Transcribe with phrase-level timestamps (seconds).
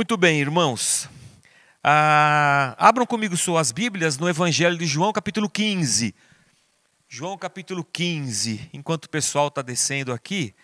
[0.00, 1.10] Muito bem, irmãos.
[1.84, 6.14] Ah, abram comigo suas Bíblias no Evangelho de João, capítulo 15.
[7.06, 8.70] João, capítulo 15.
[8.72, 10.54] Enquanto o pessoal está descendo aqui,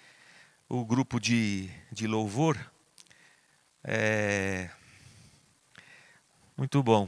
[0.67, 2.57] o grupo de, de louvor.
[3.85, 4.71] É...
[6.57, 7.07] Muito bom.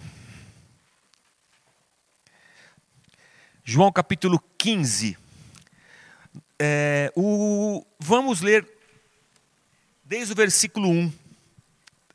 [3.64, 5.16] João, capítulo 15.
[6.58, 8.68] É, o, vamos ler
[10.04, 11.27] desde o versículo 1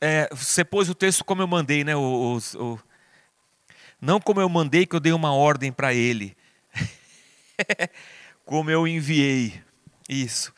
[0.06, 1.96] é, você pôs o texto como eu mandei, né?
[1.96, 2.80] O, o, o,
[4.02, 6.36] não como eu mandei, que eu dei uma ordem para ele.
[8.46, 9.64] como eu enviei.
[10.10, 10.54] Isso.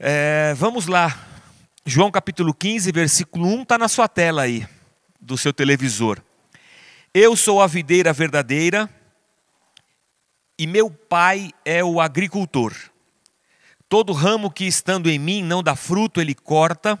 [0.00, 1.16] É, vamos lá.
[1.84, 4.66] João capítulo 15, versículo 1, está na sua tela aí,
[5.20, 6.20] do seu televisor.
[7.14, 8.90] Eu sou a videira verdadeira
[10.58, 12.74] e meu pai é o agricultor.
[13.88, 17.00] Todo ramo que estando em mim não dá fruto, ele corta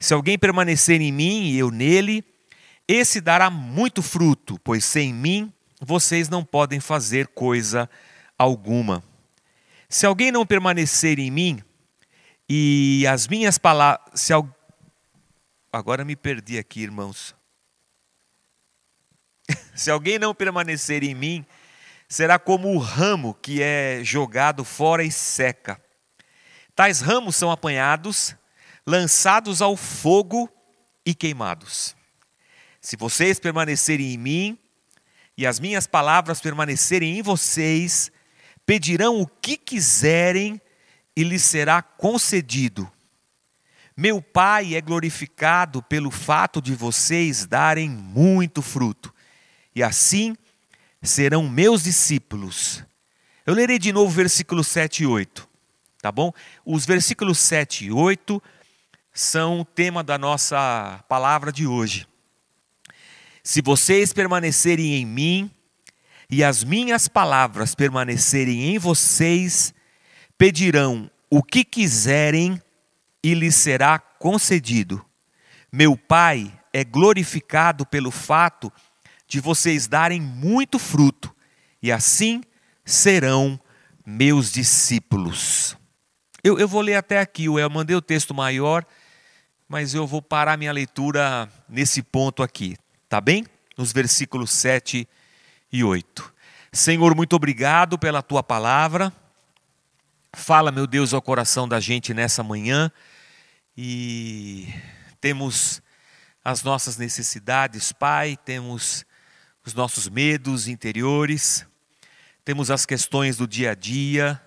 [0.00, 2.24] Se alguém permanecer em mim e eu nele,
[2.86, 7.88] esse dará muito fruto, pois sem mim vocês não podem fazer coisa
[8.36, 9.02] alguma.
[9.88, 11.62] Se alguém não permanecer em mim
[12.48, 14.30] e as minhas palavras.
[14.30, 14.48] Al...
[15.72, 17.34] Agora me perdi aqui, irmãos.
[19.74, 21.44] se alguém não permanecer em mim,
[22.08, 25.80] será como o ramo que é jogado fora e seca.
[26.74, 28.34] Tais ramos são apanhados
[28.88, 30.48] lançados ao fogo
[31.04, 31.94] e queimados.
[32.80, 34.58] Se vocês permanecerem em mim
[35.36, 38.10] e as minhas palavras permanecerem em vocês,
[38.64, 40.58] pedirão o que quiserem
[41.14, 42.90] e lhes será concedido.
[43.94, 49.14] Meu Pai é glorificado pelo fato de vocês darem muito fruto,
[49.74, 50.34] e assim
[51.02, 52.82] serão meus discípulos.
[53.44, 55.46] Eu lerei de novo versículos 7 e 8,
[56.00, 56.32] tá bom?
[56.64, 58.42] Os versículos 7 e 8
[59.18, 62.06] são o tema da nossa palavra de hoje.
[63.42, 65.50] Se vocês permanecerem em mim
[66.30, 69.74] e as minhas palavras permanecerem em vocês,
[70.36, 72.62] pedirão o que quiserem
[73.20, 75.04] e lhes será concedido.
[75.72, 78.72] Meu Pai é glorificado pelo fato
[79.26, 81.34] de vocês darem muito fruto,
[81.82, 82.40] e assim
[82.84, 83.60] serão
[84.06, 85.76] meus discípulos.
[86.44, 88.86] Eu, eu vou ler até aqui, eu mandei o texto maior
[89.68, 92.76] mas eu vou parar minha leitura nesse ponto aqui,
[93.08, 93.44] tá bem?
[93.76, 95.06] Nos versículos 7
[95.70, 96.34] e 8.
[96.72, 99.12] Senhor, muito obrigado pela tua palavra.
[100.32, 102.90] Fala, meu Deus, ao coração da gente nessa manhã.
[103.76, 104.72] E
[105.20, 105.82] temos
[106.42, 109.04] as nossas necessidades, Pai, temos
[109.64, 111.66] os nossos medos interiores,
[112.42, 114.40] temos as questões do dia a dia,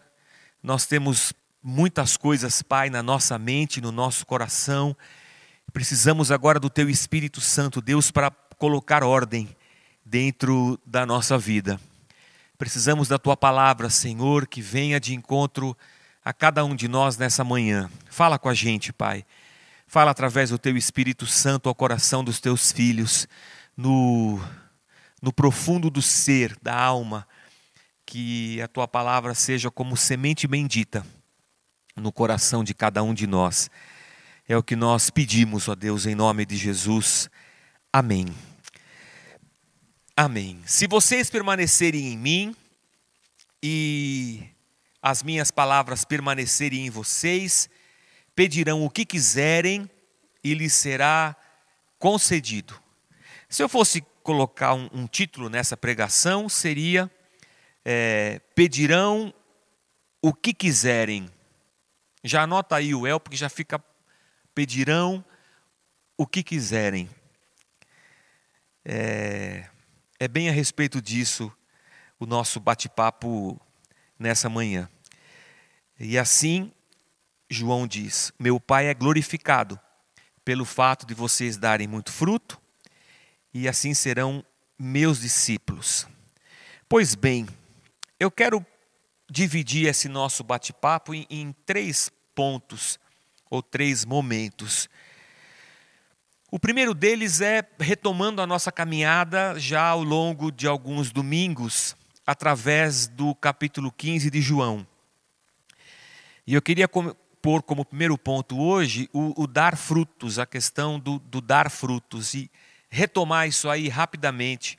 [0.64, 1.32] nós temos
[1.64, 4.96] muitas coisas, Pai, na nossa mente, no nosso coração.
[5.72, 9.56] Precisamos agora do Teu Espírito Santo, Deus, para colocar ordem
[10.04, 11.80] dentro da nossa vida.
[12.58, 15.78] Precisamos da Tua palavra, Senhor, que venha de encontro
[16.24, 17.90] a cada um de nós nessa manhã.
[18.10, 19.26] Fala com a gente, Pai.
[19.88, 23.28] Fala através do Teu Espírito Santo ao coração dos Teus filhos,
[23.76, 24.40] no,
[25.22, 27.28] no profundo do ser, da alma,
[28.06, 31.06] que a Tua palavra seja como semente bendita
[31.96, 33.69] no coração de cada um de nós.
[34.47, 37.29] É o que nós pedimos, ó Deus, em nome de Jesus.
[37.91, 38.28] Amém.
[40.16, 40.62] Amém.
[40.66, 42.56] Se vocês permanecerem em mim
[43.63, 44.44] e
[45.02, 47.70] as minhas palavras permanecerem em vocês,
[48.35, 49.90] pedirão o que quiserem
[50.44, 51.35] e lhes será
[51.97, 52.79] concedido.
[53.49, 57.09] Se eu fosse colocar um, um título nessa pregação, seria
[57.84, 59.34] é, Pedirão
[60.22, 61.29] o que quiserem
[62.23, 63.84] já anota aí o El, porque já fica.
[64.53, 65.23] Pedirão
[66.18, 67.09] o que quiserem.
[68.84, 69.68] É,
[70.20, 71.52] é bem a respeito disso
[72.20, 73.59] o nosso bate-papo
[74.20, 74.90] nessa manhã.
[76.00, 76.72] E assim,
[77.50, 79.79] João diz: Meu Pai é glorificado
[80.44, 82.59] pelo fato de vocês darem muito fruto,
[83.53, 84.44] e assim serão
[84.78, 86.08] meus discípulos.
[86.90, 87.47] Pois bem,
[88.20, 88.66] eu quero
[89.32, 93.00] dividir esse nosso bate-papo em, em três pontos
[93.50, 94.90] ou três momentos.
[96.52, 101.96] O primeiro deles é retomando a nossa caminhada já ao longo de alguns domingos,
[102.28, 104.86] através do capítulo 15 de João.
[106.46, 106.90] E eu queria
[107.42, 112.34] pôr como primeiro ponto hoje o, o dar frutos, a questão do, do dar frutos,
[112.34, 112.52] e
[112.90, 114.78] retomar isso aí rapidamente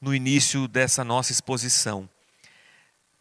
[0.00, 2.08] no início dessa nossa exposição.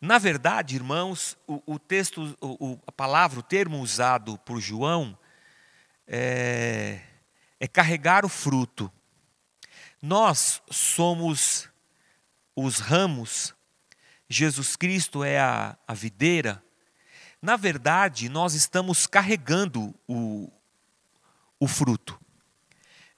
[0.04, 5.18] Na verdade, irmãos, o, o texto, o, a palavra, o termo usado por João
[6.06, 7.00] é
[7.64, 8.92] é carregar o fruto.
[10.02, 11.70] Nós somos
[12.54, 13.56] os ramos,
[14.28, 16.62] Jesus Cristo é a, a videira.
[17.42, 20.52] Na verdade, nós estamos carregando o,
[21.58, 22.20] o fruto.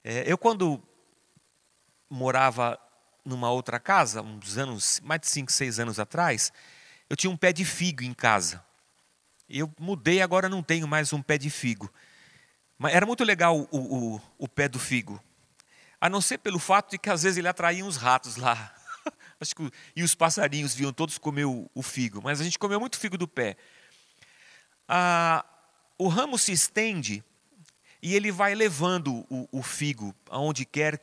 [0.04, 0.80] É, eu, quando
[2.08, 2.78] morava
[3.24, 6.52] numa outra casa, uns anos, mais de 5, 6 anos atrás,
[7.08, 8.64] eu tinha um pé de figo em casa.
[9.48, 11.92] Eu mudei, agora não tenho mais um pé de figo.
[12.78, 13.78] Mas era muito legal o,
[14.16, 15.22] o, o pé do figo.
[16.00, 18.74] A não ser pelo fato de que às vezes ele atraía uns ratos lá.
[19.40, 22.20] Acho que, e os passarinhos viam todos comer o, o figo.
[22.22, 23.56] Mas a gente comeu muito figo do pé.
[24.88, 25.44] Ah,
[25.98, 27.24] o ramo se estende
[28.02, 31.00] e ele vai levando o, o figo aonde quer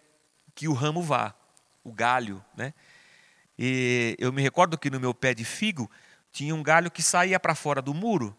[0.54, 1.34] que o ramo vá,
[1.84, 2.74] o galho, né?
[3.58, 5.90] E eu me recordo que no meu pé de figo
[6.32, 8.36] tinha um galho que saía para fora do muro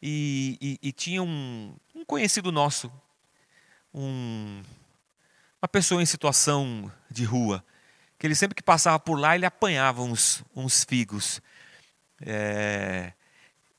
[0.00, 2.92] e, e, e tinha um, um conhecido nosso,
[3.92, 4.62] um,
[5.60, 7.64] uma pessoa em situação de rua,
[8.18, 11.40] que ele sempre que passava por lá, ele apanhava uns, uns figos.
[12.20, 13.12] É,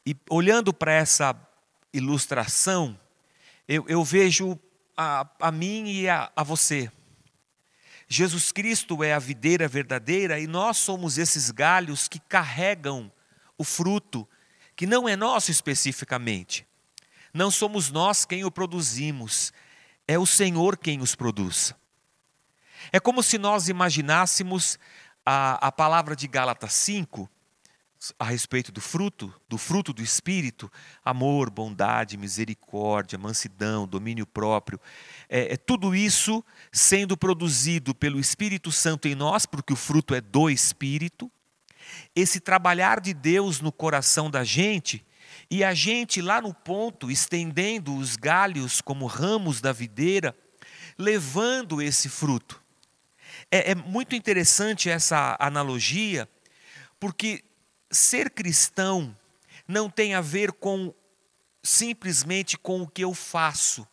[0.05, 1.35] e olhando para essa
[1.93, 2.99] ilustração,
[3.67, 4.59] eu, eu vejo
[4.97, 6.91] a, a mim e a, a você.
[8.07, 13.11] Jesus Cristo é a videira verdadeira e nós somos esses galhos que carregam
[13.57, 14.27] o fruto,
[14.75, 16.67] que não é nosso especificamente.
[17.33, 19.51] Não somos nós quem o produzimos,
[20.07, 21.73] é o Senhor quem os produz.
[22.91, 24.77] É como se nós imaginássemos
[25.25, 27.29] a, a palavra de Gálatas 5,
[28.19, 30.71] a respeito do fruto, do fruto do Espírito,
[31.03, 34.79] amor, bondade, misericórdia, mansidão, domínio próprio,
[35.29, 40.21] é, é, tudo isso sendo produzido pelo Espírito Santo em nós, porque o fruto é
[40.21, 41.31] do Espírito,
[42.15, 45.05] esse trabalhar de Deus no coração da gente
[45.49, 50.35] e a gente lá no ponto, estendendo os galhos como ramos da videira,
[50.97, 52.61] levando esse fruto.
[53.51, 56.27] É, é muito interessante essa analogia,
[56.99, 57.43] porque
[57.91, 59.15] ser cristão
[59.67, 60.93] não tem a ver com
[61.63, 63.87] simplesmente com o que eu faço.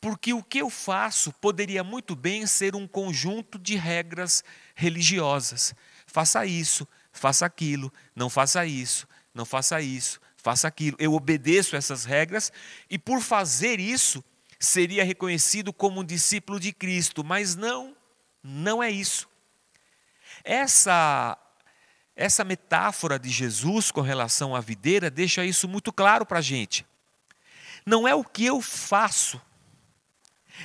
[0.00, 4.42] Porque o que eu faço poderia muito bem ser um conjunto de regras
[4.74, 5.74] religiosas.
[6.06, 10.96] Faça isso, faça aquilo, não faça isso, não faça isso, faça aquilo.
[10.98, 12.52] Eu obedeço essas regras
[12.88, 14.24] e por fazer isso
[14.58, 17.96] seria reconhecido como um discípulo de Cristo, mas não,
[18.42, 19.28] não é isso.
[20.44, 21.38] Essa
[22.20, 26.84] essa metáfora de Jesus com relação à videira deixa isso muito claro para a gente.
[27.86, 29.40] Não é o que eu faço,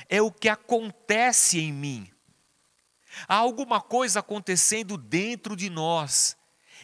[0.06, 2.10] é o que acontece em mim.
[3.26, 6.36] Há alguma coisa acontecendo dentro de nós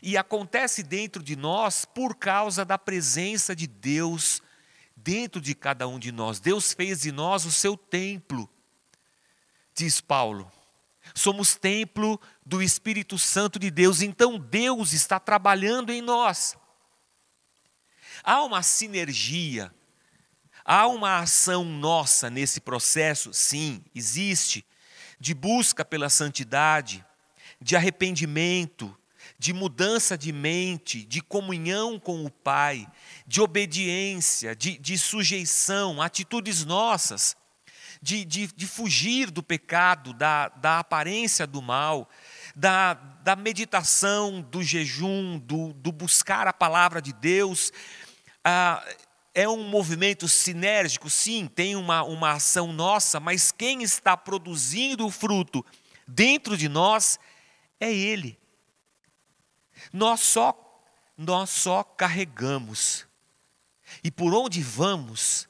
[0.02, 4.40] e acontece dentro de nós por causa da presença de Deus
[4.96, 6.40] dentro de cada um de nós.
[6.40, 8.48] Deus fez de nós o seu templo,
[9.74, 10.50] diz Paulo.
[11.14, 16.56] Somos templo do Espírito Santo de Deus, então Deus está trabalhando em nós.
[18.24, 19.72] Há uma sinergia,
[20.64, 24.64] há uma ação nossa nesse processo, sim, existe,
[25.18, 27.04] de busca pela santidade,
[27.60, 28.96] de arrependimento,
[29.38, 32.86] de mudança de mente, de comunhão com o Pai,
[33.26, 37.36] de obediência, de, de sujeição, atitudes nossas,
[38.02, 42.10] de, de, de fugir do pecado, da, da aparência do mal,
[42.54, 47.72] da, da meditação, do jejum, do, do buscar a palavra de Deus.
[48.44, 48.84] Ah,
[49.32, 55.10] é um movimento sinérgico, sim, tem uma, uma ação nossa, mas quem está produzindo o
[55.10, 55.64] fruto
[56.06, 57.20] dentro de nós
[57.78, 58.36] é Ele.
[59.92, 60.58] Nós só
[61.16, 63.06] nós só carregamos.
[64.02, 65.48] E por onde vamos,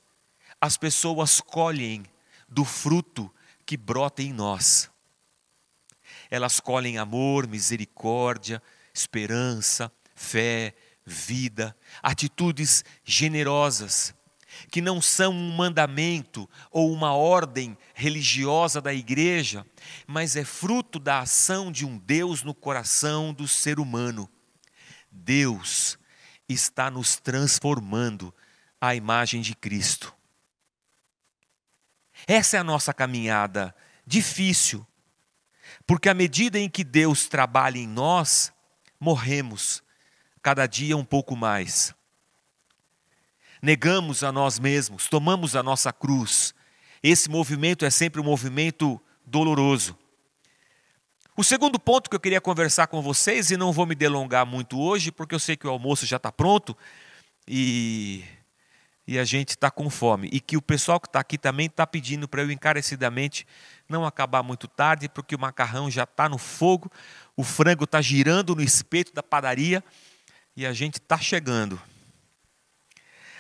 [0.61, 2.05] as pessoas colhem
[2.53, 3.33] do fruto
[3.65, 4.91] que brota em nós.
[6.31, 14.15] Elas colhem amor, misericórdia, esperança, fé, vida, atitudes generosas,
[14.71, 19.67] que não são um mandamento ou uma ordem religiosa da igreja,
[20.07, 24.29] mas é fruto da ação de um Deus no coração do ser humano.
[25.11, 25.99] Deus
[26.49, 28.33] está nos transformando
[28.81, 30.15] à imagem de Cristo.
[32.27, 33.75] Essa é a nossa caminhada
[34.07, 34.87] difícil,
[35.87, 38.53] porque à medida em que Deus trabalha em nós,
[38.99, 39.83] morremos
[40.43, 41.95] cada dia um pouco mais.
[43.61, 46.53] Negamos a nós mesmos, tomamos a nossa cruz.
[47.03, 49.97] Esse movimento é sempre um movimento doloroso.
[51.37, 54.79] O segundo ponto que eu queria conversar com vocês, e não vou me delongar muito
[54.79, 56.77] hoje, porque eu sei que o almoço já está pronto
[57.49, 58.23] e,
[59.07, 60.29] e a gente está com fome.
[60.33, 63.47] E que o pessoal que está aqui também está pedindo para eu encarecidamente
[63.89, 66.91] não acabar muito tarde, porque o macarrão já está no fogo,
[67.37, 69.83] o frango está girando no espeto da padaria
[70.57, 71.81] e a gente está chegando.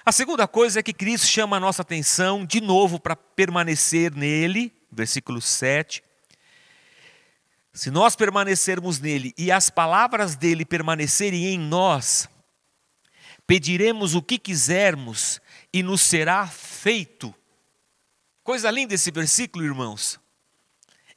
[0.04, 4.72] A segunda coisa é que Cristo chama a nossa atenção de novo para permanecer nele,
[4.90, 6.02] versículo 7.
[7.72, 12.28] Se nós permanecermos nele e as palavras dele permanecerem em nós,
[13.46, 15.40] pediremos o que quisermos
[15.72, 17.34] e nos será feito.
[18.44, 20.20] Coisa linda esse versículo, irmãos.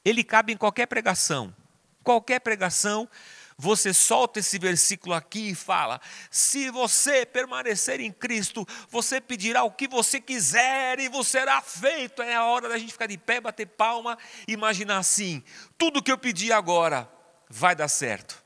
[0.04, 1.54] Ele cabe em qualquer pregação.
[2.02, 3.08] Qualquer pregação,
[3.58, 9.72] você solta esse versículo aqui e fala: se você permanecer em Cristo, você pedirá o
[9.72, 12.22] que você quiser e você será feito.
[12.22, 15.42] É a hora da gente ficar de pé, bater palma, imaginar assim:
[15.76, 17.10] tudo que eu pedir agora
[17.48, 18.44] vai dar certo.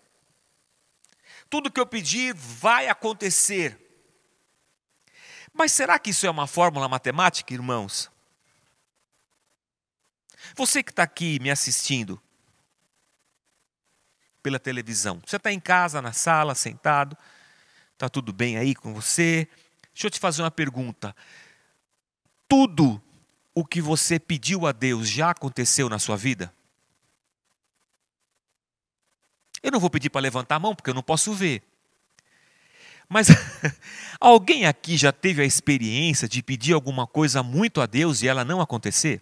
[1.51, 3.90] Tudo que eu pedir vai acontecer.
[5.53, 8.11] Mas será que isso é uma fórmula matemática, irmãos?
[10.55, 12.21] Você que está aqui me assistindo
[14.43, 17.17] pela televisão, você está em casa, na sala, sentado,
[17.93, 19.49] está tudo bem aí com você?
[19.93, 21.15] Deixa eu te fazer uma pergunta.
[22.49, 23.03] Tudo
[23.55, 26.53] o que você pediu a Deus já aconteceu na sua vida?
[29.63, 31.63] Eu não vou pedir para levantar a mão porque eu não posso ver.
[33.13, 33.27] Mas
[34.21, 38.45] alguém aqui já teve a experiência de pedir alguma coisa muito a Deus e ela
[38.45, 39.21] não acontecer?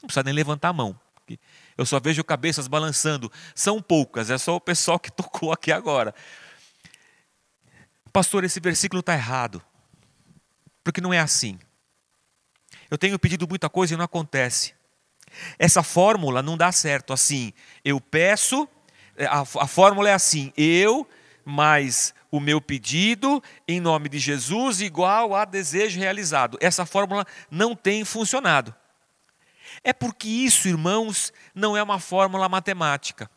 [0.00, 0.98] Não precisa nem levantar a mão.
[1.76, 3.32] Eu só vejo cabeças balançando.
[3.52, 6.14] São poucas, é só o pessoal que tocou aqui agora.
[8.12, 9.60] Pastor, esse versículo está errado.
[10.84, 11.58] Porque não é assim.
[12.88, 14.72] Eu tenho pedido muita coisa e não acontece.
[15.58, 17.52] Essa fórmula não dá certo assim.
[17.84, 18.68] Eu peço,
[19.18, 21.08] a, a fórmula é assim: eu
[21.44, 26.58] mais o meu pedido em nome de Jesus igual a desejo realizado.
[26.60, 28.74] Essa fórmula não tem funcionado.
[29.84, 33.30] É porque isso, irmãos, não é uma fórmula matemática.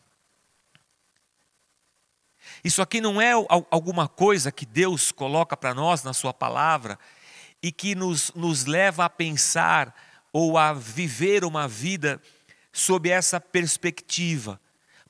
[2.63, 3.33] Isso aqui não é
[3.69, 6.97] alguma coisa que Deus coloca para nós na Sua palavra
[7.61, 9.93] e que nos, nos leva a pensar
[10.33, 12.19] ou a viver uma vida
[12.73, 14.59] sob essa perspectiva.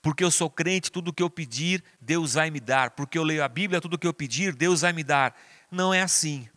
[0.02, 2.92] Porque eu sou crente, tudo que eu pedir, Deus vai me dar.
[2.92, 5.36] Porque eu leio a Bíblia, tudo que eu pedir, Deus vai me dar.
[5.72, 6.48] Não é assim.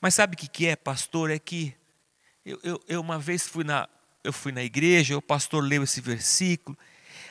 [0.00, 1.30] Mas sabe o que é, pastor?
[1.30, 1.74] É que
[2.44, 3.88] eu, eu, eu, uma vez fui na,
[4.24, 6.76] eu fui na igreja, o pastor leu esse versículo.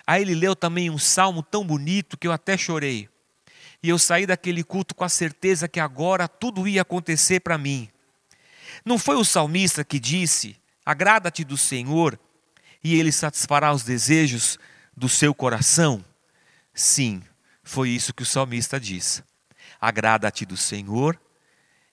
[0.06, 3.10] Aí ele leu também um salmo tão bonito que eu até chorei.
[3.82, 7.90] E eu saí daquele culto com a certeza que agora tudo ia acontecer para mim.
[8.84, 12.20] Não foi o salmista que disse: Agrada-te do Senhor
[12.84, 14.58] e ele satisfará os desejos
[15.00, 16.04] do seu coração?
[16.74, 17.24] Sim,
[17.64, 19.24] foi isso que o salmista diz.
[19.80, 21.20] Agrada-te do Senhor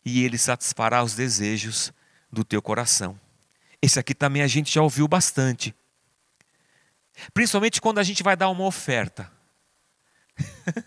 [0.05, 1.93] e ele satisfará os desejos
[2.31, 3.19] do teu coração.
[3.81, 5.73] Esse aqui também a gente já ouviu bastante.
[7.33, 9.31] Principalmente quando a gente vai dar uma oferta.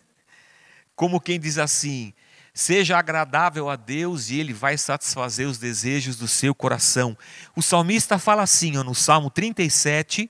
[0.95, 2.13] Como quem diz assim:
[2.53, 7.17] seja agradável a Deus e Ele vai satisfazer os desejos do seu coração.
[7.55, 10.29] O salmista fala assim, ó, no Salmo 37,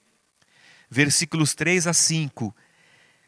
[0.90, 2.56] versículos 3 a 5: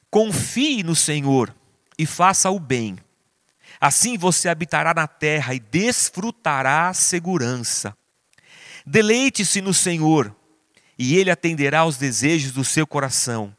[0.09, 1.55] Confie no Senhor
[1.97, 2.97] e faça o bem.
[3.79, 7.95] Assim você habitará na terra e desfrutará segurança.
[8.85, 10.35] Deleite-se no Senhor,
[10.97, 13.55] e Ele atenderá aos desejos do seu coração.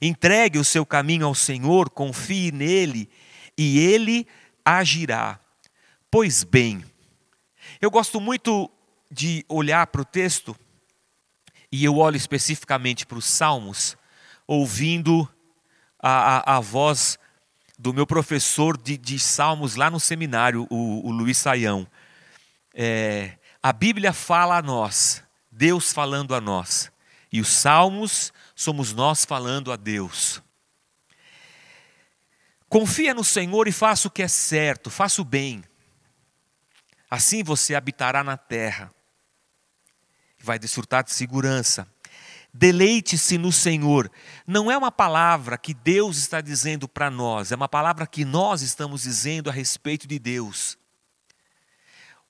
[0.00, 3.08] Entregue o seu caminho ao Senhor, confie nele,
[3.56, 4.26] e Ele
[4.64, 5.38] agirá.
[6.10, 6.84] Pois bem,
[7.80, 8.70] eu gosto muito
[9.10, 10.56] de olhar para o texto,
[11.72, 13.96] e eu olho especificamente para os Salmos,
[14.46, 15.26] ouvindo
[15.98, 17.18] a, a, a voz
[17.78, 21.86] do meu professor de, de Salmos lá no seminário, o, o Luiz Saião.
[22.74, 26.92] É, a Bíblia fala a nós, Deus falando a nós,
[27.32, 30.42] e os Salmos somos nós falando a Deus.
[32.68, 35.64] Confia no Senhor e faça o que é certo, faça o bem.
[37.10, 38.92] Assim você habitará na terra,
[40.44, 41.86] vai desfrutar de segurança.
[42.52, 44.10] Deleite-se no Senhor.
[44.46, 48.60] Não é uma palavra que Deus está dizendo para nós, é uma palavra que nós
[48.60, 50.76] estamos dizendo a respeito de Deus.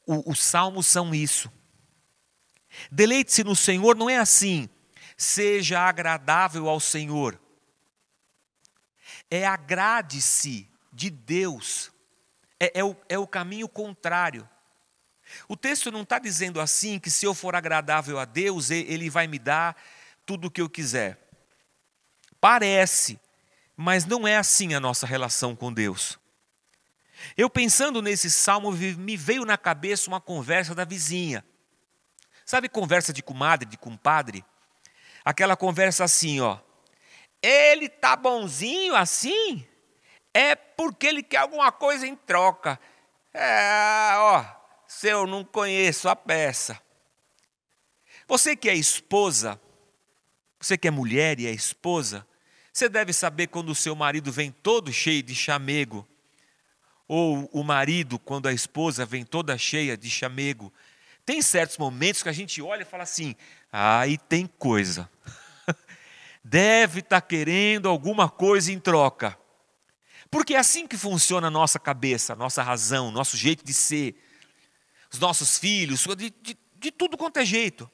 [0.06, 1.50] O, os salmos são isso.
[2.90, 4.68] Deleite-se no Senhor não é assim,
[5.16, 7.40] seja agradável ao Senhor.
[9.30, 11.90] É agrade-se de Deus.
[12.60, 14.48] É, é, o, é o caminho contrário.
[15.48, 19.26] O texto não está dizendo assim que se eu for agradável a Deus, Ele vai
[19.26, 19.76] me dar
[20.24, 21.18] tudo o que eu quiser.
[22.40, 23.20] Parece,
[23.76, 26.18] mas não é assim a nossa relação com Deus.
[27.36, 31.44] Eu pensando nesse salmo, me veio na cabeça uma conversa da vizinha.
[32.44, 34.44] Sabe conversa de comadre, de compadre?
[35.24, 36.58] Aquela conversa assim, ó.
[37.40, 39.66] Ele tá bonzinho assim?
[40.34, 42.78] É porque ele quer alguma coisa em troca.
[43.32, 44.44] É, ó,
[44.92, 46.78] se eu não conheço a peça.
[48.28, 49.60] Você que é esposa,
[50.60, 52.26] você que é mulher e é esposa,
[52.70, 56.06] você deve saber quando o seu marido vem todo cheio de chamego,
[57.08, 60.72] ou o marido, quando a esposa vem toda cheia de chamego.
[61.24, 63.34] Tem certos momentos que a gente olha e fala assim:
[63.72, 65.10] aí ah, tem coisa.
[66.44, 69.38] Deve estar tá querendo alguma coisa em troca.
[70.30, 74.16] Porque é assim que funciona a nossa cabeça, a nossa razão, nosso jeito de ser,
[75.12, 77.90] os nossos filhos, de, de, de tudo quanto é jeito.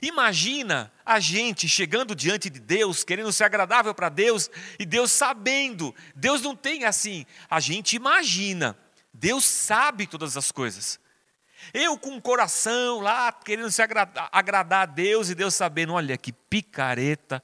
[0.00, 4.48] Imagina a gente chegando diante de Deus, querendo ser agradável para Deus,
[4.78, 5.94] e Deus sabendo.
[6.14, 7.26] Deus não tem assim.
[7.50, 8.76] A gente imagina.
[9.12, 11.00] Deus sabe todas as coisas.
[11.74, 16.16] Eu com o coração lá, querendo se agradar, agradar a Deus, e Deus sabendo, olha
[16.16, 17.42] que picareta,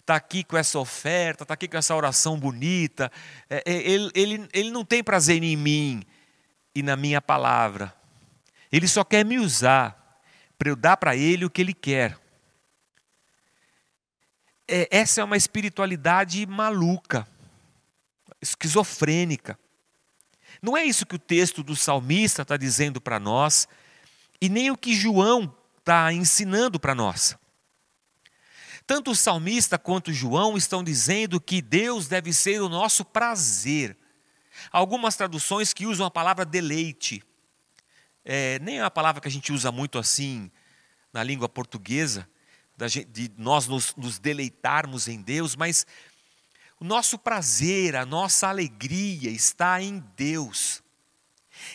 [0.00, 3.10] está aqui com essa oferta, está aqui com essa oração bonita.
[3.50, 6.04] É, é, ele, ele, ele não tem prazer em mim
[6.76, 7.94] e na minha palavra.
[8.70, 10.20] Ele só quer me usar
[10.58, 12.18] para eu dar para ele o que ele quer.
[14.68, 17.26] É, essa é uma espiritualidade maluca,
[18.42, 19.58] esquizofrênica.
[20.60, 23.66] Não é isso que o texto do salmista está dizendo para nós,
[24.38, 27.38] e nem o que João está ensinando para nós.
[28.86, 33.96] Tanto o salmista quanto João estão dizendo que Deus deve ser o nosso prazer.
[34.70, 37.22] Algumas traduções que usam a palavra deleite
[38.28, 40.50] é, nem é uma palavra que a gente usa muito assim
[41.12, 42.28] na língua portuguesa,
[43.08, 45.86] de nós nos, nos deleitarmos em Deus, mas
[46.80, 50.82] o nosso prazer, a nossa alegria está em Deus.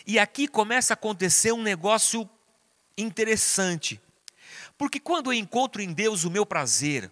[0.06, 2.28] E aqui começa a acontecer um negócio
[2.98, 3.98] interessante,
[4.76, 7.10] porque quando eu encontro em Deus o meu prazer,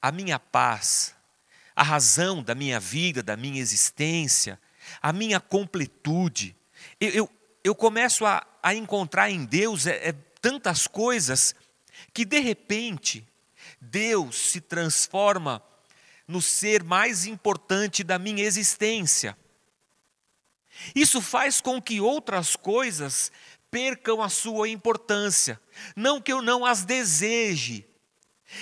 [0.00, 1.14] a minha paz,
[1.74, 4.60] a razão da minha vida, da minha existência,
[5.00, 6.56] a minha completude,
[7.00, 7.30] eu, eu,
[7.64, 11.54] eu começo a, a encontrar em Deus é, é tantas coisas
[12.12, 13.26] que de repente
[13.80, 15.62] Deus se transforma
[16.26, 19.36] no ser mais importante da minha existência.
[20.94, 23.32] Isso faz com que outras coisas
[23.70, 25.60] percam a sua importância.
[25.96, 27.86] Não que eu não as deseje,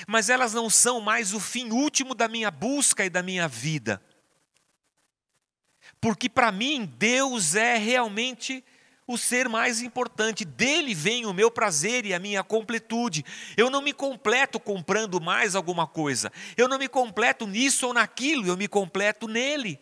[0.07, 4.03] mas elas não são mais o fim último da minha busca e da minha vida.
[6.01, 8.63] Porque para mim, Deus é realmente
[9.07, 10.45] o ser mais importante.
[10.45, 13.25] Dele vem o meu prazer e a minha completude.
[13.57, 16.33] Eu não me completo comprando mais alguma coisa.
[16.57, 19.79] Eu não me completo nisso ou naquilo, eu me completo nele.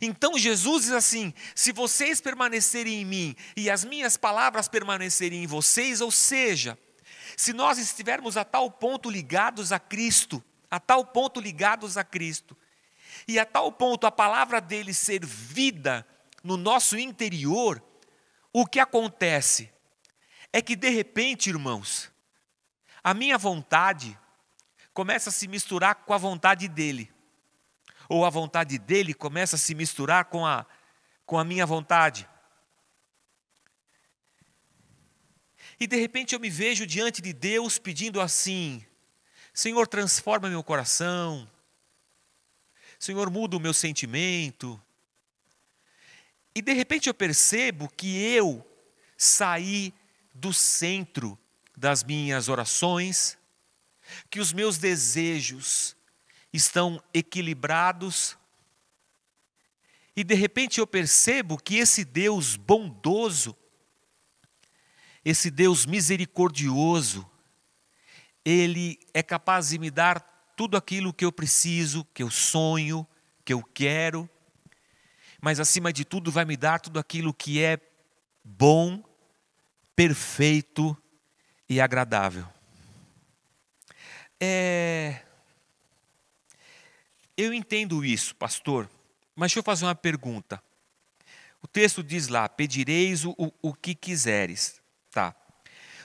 [0.00, 5.46] Então Jesus diz assim: se vocês permanecerem em mim e as minhas palavras permanecerem em
[5.46, 6.78] vocês, ou seja,
[7.36, 12.56] se nós estivermos a tal ponto ligados a Cristo, a tal ponto ligados a Cristo,
[13.30, 16.06] e a tal ponto a palavra dele ser vida
[16.42, 17.82] no nosso interior,
[18.52, 19.72] o que acontece
[20.52, 22.10] é que, de repente, irmãos,
[23.04, 24.18] a minha vontade
[24.92, 27.10] começa a se misturar com a vontade dele,
[28.08, 30.66] ou a vontade dele começa a se misturar com a,
[31.24, 32.28] com a minha vontade.
[35.78, 38.84] E de repente eu me vejo diante de Deus pedindo assim:
[39.54, 41.48] Senhor, transforma meu coração,
[43.00, 44.78] Senhor, muda o meu sentimento,
[46.54, 48.62] e de repente eu percebo que eu
[49.16, 49.94] saí
[50.34, 51.38] do centro
[51.74, 53.38] das minhas orações,
[54.28, 55.96] que os meus desejos
[56.52, 58.36] estão equilibrados.
[60.14, 63.56] E de repente eu percebo que esse Deus bondoso,
[65.24, 67.26] esse Deus misericordioso,
[68.44, 70.30] ele é capaz de me dar
[70.60, 73.06] tudo aquilo que eu preciso, que eu sonho,
[73.44, 74.28] que eu quero
[75.40, 77.78] mas acima de tudo vai me dar tudo aquilo que é
[78.44, 79.02] bom,
[79.96, 80.96] perfeito
[81.68, 82.46] e agradável.
[84.38, 85.22] É...
[87.36, 88.90] Eu entendo isso, pastor,
[89.34, 90.62] mas deixa eu fazer uma pergunta.
[91.62, 94.80] O texto diz lá: pedireis o, o, o que quiseres.
[95.10, 95.34] Tá.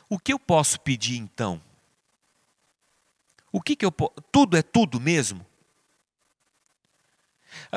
[0.07, 1.61] O que eu posso pedir então?
[3.55, 3.91] O que, que eu.
[4.33, 5.45] Tudo é tudo mesmo?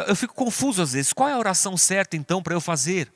[0.08, 1.12] Eu fico confuso às vezes.
[1.12, 3.12] Qual é a oração certa então para eu fazer?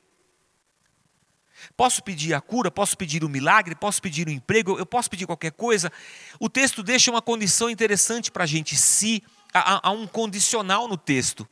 [1.77, 4.87] Posso pedir a cura, posso pedir o um milagre, posso pedir o um emprego, eu
[4.87, 5.91] posso pedir qualquer coisa.
[6.39, 10.97] O texto deixa uma condição interessante para a gente, se há, há um condicional no
[10.97, 11.49] texto.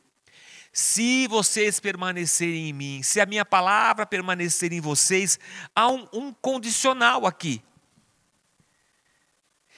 [0.71, 5.37] Se vocês permanecerem em mim, se a minha palavra permanecer em vocês,
[5.75, 7.61] há um, um condicional aqui.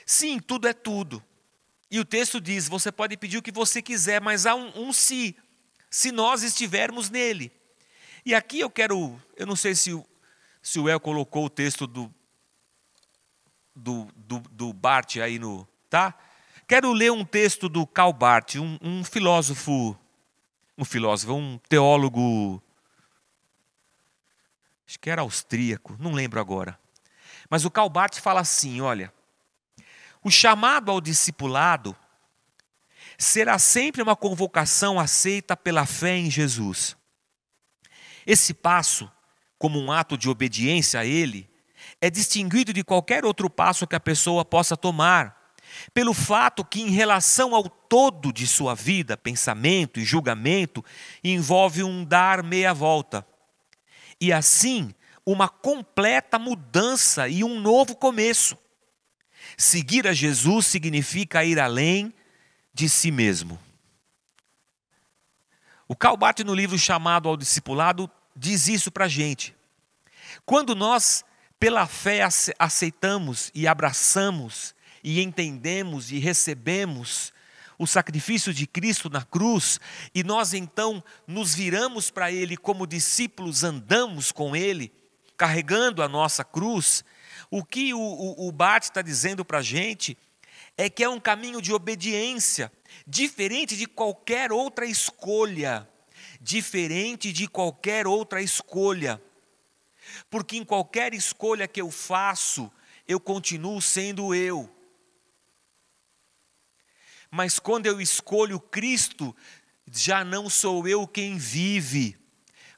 [0.06, 1.24] Sim, tudo é tudo.
[1.90, 4.94] E o texto diz: você pode pedir o que você quiser, mas há um, um
[4.94, 5.36] se,
[5.90, 7.52] se nós estivermos nele.
[8.26, 10.06] E aqui eu quero, eu não sei se o,
[10.62, 12.14] se o El colocou o texto do,
[13.76, 15.68] do, do, do Bart aí no.
[15.90, 16.18] Tá?
[16.68, 19.98] Quero ler um texto do Karl Barth, um, um filósofo,
[20.78, 22.64] um filósofo, um teólogo,
[24.88, 26.80] acho que era austríaco, não lembro agora.
[27.50, 29.14] Mas o Karl Barth fala assim: olha,
[30.24, 31.96] o chamado ao discipulado
[33.18, 36.96] será sempre uma convocação aceita pela fé em Jesus.
[38.26, 39.12] Esse passo,
[39.58, 41.50] como um ato de obediência a Ele,
[42.02, 45.54] é distinguido de qualquer outro passo que a pessoa possa tomar,
[45.94, 50.84] pelo fato que, em relação ao todo de sua vida, pensamento e julgamento,
[51.24, 53.26] envolve um dar meia volta.
[54.20, 54.94] E assim,
[55.26, 58.58] uma completa mudança e um novo começo.
[59.58, 62.14] Seguir a Jesus significa ir além
[62.74, 63.60] de si mesmo.
[65.88, 69.56] O Calbate, no livro chamado Ao Discipulado, diz isso para a gente.
[70.46, 71.24] Quando nós,
[71.60, 72.22] pela fé,
[72.58, 77.34] aceitamos e abraçamos e entendemos e recebemos
[77.78, 79.80] o sacrifício de Cristo na cruz,
[80.14, 84.92] e nós então nos viramos para Ele como discípulos, andamos com Ele,
[85.36, 87.04] carregando a nossa cruz,
[87.56, 90.18] o que o, o, o Bart está dizendo para a gente
[90.76, 92.72] é que é um caminho de obediência,
[93.06, 95.88] diferente de qualquer outra escolha.
[96.42, 99.22] Diferente de qualquer outra escolha.
[100.32, 102.72] Porque em qualquer escolha que eu faço,
[103.08, 104.68] eu continuo sendo eu.
[107.30, 109.36] Mas quando eu escolho Cristo,
[109.92, 112.18] já não sou eu quem vive,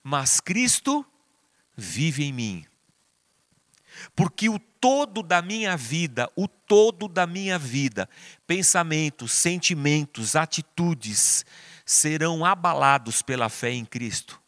[0.03, 1.05] mas Cristo
[1.77, 2.65] vive em mim.
[4.15, 8.10] Porque o todo da minha vida, o todo da minha vida,
[8.45, 11.45] pensamentos, sentimentos, atitudes,
[11.86, 14.41] serão abalados pela fé em Cristo,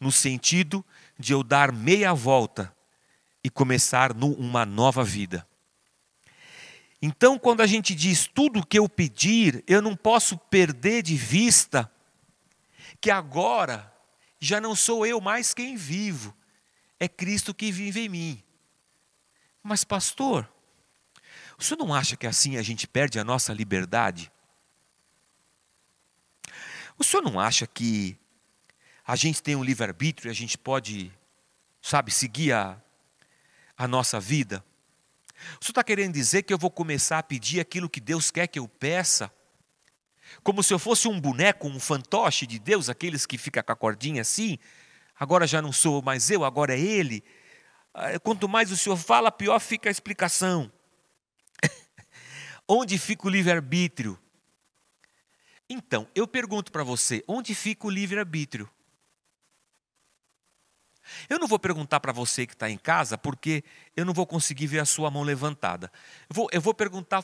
[0.00, 0.84] no sentido
[1.18, 2.74] de eu dar meia volta
[3.42, 5.46] e começar uma nova vida.
[7.00, 11.14] Então, quando a gente diz tudo o que eu pedir, eu não posso perder de
[11.14, 11.90] vista
[13.00, 13.92] que agora
[14.40, 16.34] já não sou eu mais quem vivo,
[16.98, 18.42] é Cristo que vive em mim.
[19.68, 20.48] Mas, pastor,
[21.58, 24.30] o senhor não acha que assim a gente perde a nossa liberdade?
[26.96, 28.16] O senhor não acha que
[29.04, 31.12] a gente tem um livre-arbítrio e a gente pode,
[31.82, 32.80] sabe, seguir a,
[33.76, 34.64] a nossa vida?
[35.60, 38.46] O senhor está querendo dizer que eu vou começar a pedir aquilo que Deus quer
[38.46, 39.32] que eu peça?
[40.44, 43.76] Como se eu fosse um boneco, um fantoche de Deus, aqueles que ficam com a
[43.76, 44.60] cordinha assim?
[45.18, 47.24] Agora já não sou mais eu, agora é Ele.
[47.98, 50.70] Ah, quanto mais o senhor fala, pior fica a explicação.
[52.68, 54.18] onde fica o livre-arbítrio?
[55.66, 58.68] Então, eu pergunto para você: onde fica o livre-arbítrio?
[61.26, 63.64] Eu não vou perguntar para você que está em casa, porque
[63.96, 65.90] eu não vou conseguir ver a sua mão levantada.
[66.28, 67.22] Eu vou, eu vou perguntar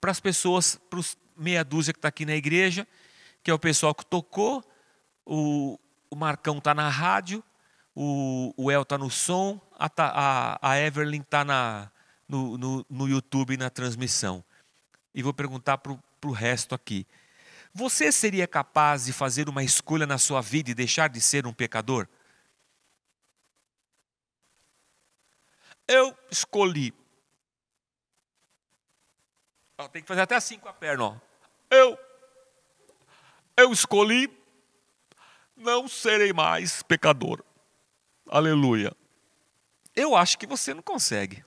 [0.00, 2.88] para as pessoas, para os meia dúzia que está aqui na igreja,
[3.42, 4.64] que é o pessoal que tocou,
[5.26, 7.44] o, o Marcão está na rádio,
[8.02, 11.44] o, o El está no som, a, a, a está
[12.26, 14.42] no, no, no YouTube na transmissão.
[15.14, 15.92] E vou perguntar para
[16.24, 17.06] o resto aqui.
[17.74, 21.52] Você seria capaz de fazer uma escolha na sua vida e deixar de ser um
[21.52, 22.08] pecador?
[25.86, 26.94] Eu escolhi.
[29.92, 31.04] tem que fazer até assim com a perna.
[31.04, 31.16] Ó.
[31.70, 31.98] Eu,
[33.58, 34.34] eu escolhi
[35.54, 37.44] não serei mais pecador.
[38.32, 38.96] Aleluia.
[39.96, 41.44] Eu acho que você não consegue.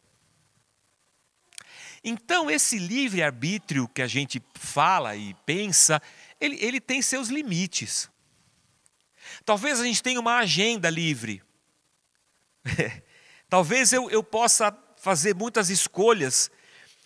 [2.04, 6.02] Então, esse livre-arbítrio que a gente fala e pensa,
[6.42, 8.12] ele, ele tem seus limites.
[9.46, 11.42] Talvez a gente tenha uma agenda livre.
[13.48, 16.52] Talvez eu, eu possa fazer muitas escolhas,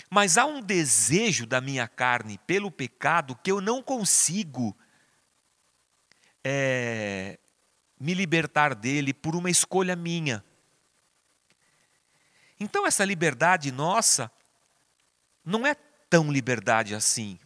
[0.10, 4.76] mas há um desejo da minha carne pelo pecado que eu não consigo
[6.44, 7.38] é,
[8.00, 10.44] me libertar dele por uma escolha minha.
[12.60, 14.32] Então, essa liberdade nossa
[15.44, 15.76] não é
[16.10, 17.40] tão liberdade assim.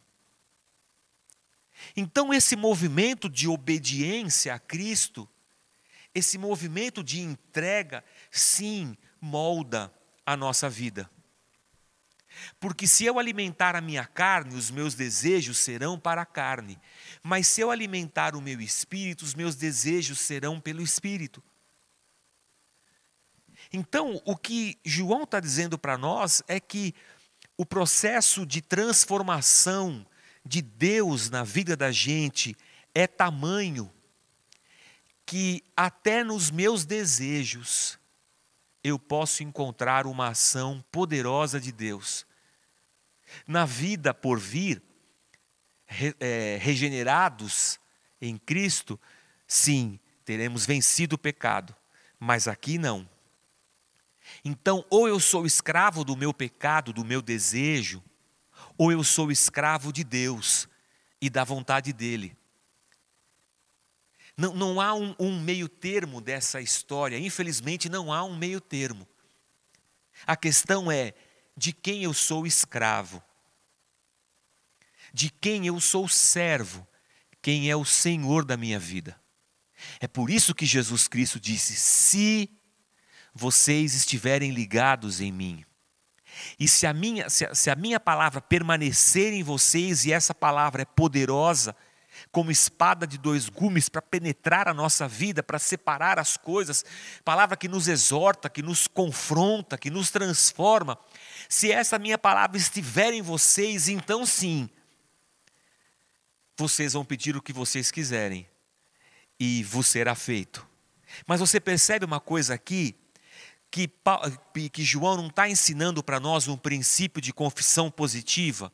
[1.96, 5.28] Então, esse movimento de obediência a Cristo,
[6.14, 9.94] esse movimento de entrega, sim, molda
[10.26, 11.10] a nossa vida.
[12.60, 16.80] Porque se eu alimentar a minha carne, os meus desejos serão para a carne.
[17.24, 21.44] Mas se eu alimentar o meu espírito, os meus desejos serão pelo espírito.
[23.72, 26.94] Então, o que João está dizendo para nós é que
[27.58, 30.06] o processo de transformação
[30.46, 32.56] de Deus na vida da gente
[32.94, 33.92] é tamanho
[35.26, 37.98] que até nos meus desejos
[38.84, 42.26] eu posso encontrar uma ação poderosa de Deus.
[43.48, 44.82] Na vida por vir,
[45.86, 47.80] re, é, regenerados
[48.22, 49.00] em Cristo,
[49.48, 51.76] sim, teremos vencido o pecado,
[52.20, 53.10] mas aqui não.
[54.44, 58.04] Então, ou eu sou escravo do meu pecado, do meu desejo,
[58.78, 60.68] ou eu sou escravo de Deus
[61.20, 62.36] e da vontade dEle.
[64.38, 69.08] Não, não há um, um meio termo dessa história, infelizmente não há um meio termo.
[70.26, 71.14] A questão é
[71.56, 73.22] de quem eu sou escravo,
[75.14, 76.88] de quem eu sou servo,
[77.42, 79.20] quem é o Senhor da minha vida.
[80.00, 82.50] É por isso que Jesus Cristo disse: se
[83.34, 85.66] vocês estiverem ligados em mim,
[86.60, 90.34] e se a minha, se a, se a minha palavra permanecer em vocês, e essa
[90.34, 91.76] palavra é poderosa,
[92.32, 96.86] como espada de dois gumes para penetrar a nossa vida, para separar as coisas,
[97.24, 100.98] palavra que nos exorta, que nos confronta, que nos transforma.
[101.52, 104.70] Se essa minha palavra estiver em vocês, então sim,
[106.56, 108.48] vocês vão pedir o que vocês quiserem
[109.38, 110.66] e vos será feito.
[111.28, 112.96] Mas você percebe uma coisa aqui?
[113.70, 113.90] Que,
[114.72, 118.72] que João não está ensinando para nós um princípio de confissão positiva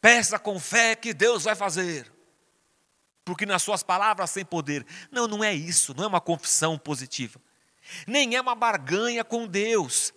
[0.00, 2.12] Peça com fé que Deus vai fazer.
[3.24, 4.84] Porque nas suas palavras tem poder.
[5.10, 7.40] Não, não é isso, não é uma confissão positiva.
[8.06, 10.12] Nem é uma barganha com Deus.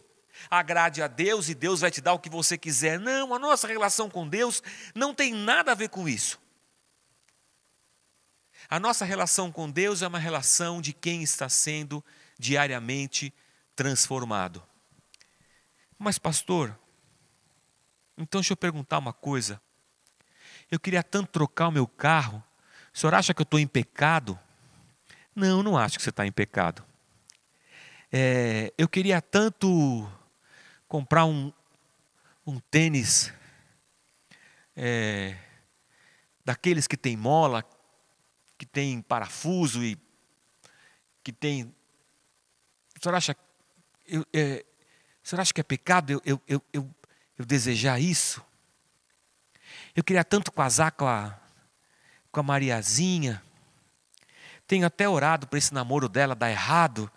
[0.50, 3.00] Agrade a Deus e Deus vai te dar o que você quiser.
[3.00, 4.62] Não, a nossa relação com Deus
[4.94, 6.40] não tem nada a ver com isso.
[8.70, 12.04] A nossa relação com Deus é uma relação de quem está sendo
[12.38, 13.34] diariamente
[13.76, 14.64] transformado.
[15.98, 16.78] Mas, pastor,
[18.18, 19.62] então deixa eu perguntar uma coisa.
[20.72, 22.44] Eu queria tanto trocar o meu carro.
[22.94, 24.40] O senhor acha que eu estou em pecado?
[25.36, 26.84] Não, não acho que você está em pecado.
[28.12, 30.10] É, eu queria tanto
[30.88, 31.52] comprar um,
[32.46, 33.34] um tênis
[34.76, 35.36] é,
[36.44, 37.64] daqueles que tem mola,
[38.58, 39.98] que tem parafuso e
[41.24, 41.64] que tem.
[41.64, 43.36] O senhor acha,
[44.06, 44.66] eu, é,
[45.24, 46.90] o senhor acha que é pecado eu, eu, eu,
[47.38, 48.44] eu, desejar isso?
[49.96, 51.38] Eu queria tanto casar com a,
[52.32, 53.42] com a Mariazinha.
[54.68, 57.12] Tenho até orado para esse namoro dela dar errado,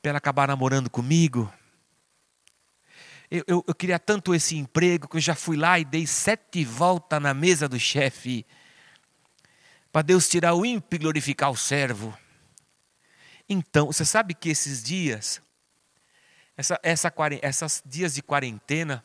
[0.00, 1.52] para ela acabar namorando comigo.
[3.30, 6.64] Eu, eu, eu, queria tanto esse emprego que eu já fui lá e dei sete
[6.64, 8.44] voltas na mesa do chefe,
[9.92, 12.16] para Deus tirar o ímpio e glorificar o servo.
[13.48, 15.40] Então, você sabe que esses dias,
[16.56, 19.04] essa, essa, essas dias de quarentena,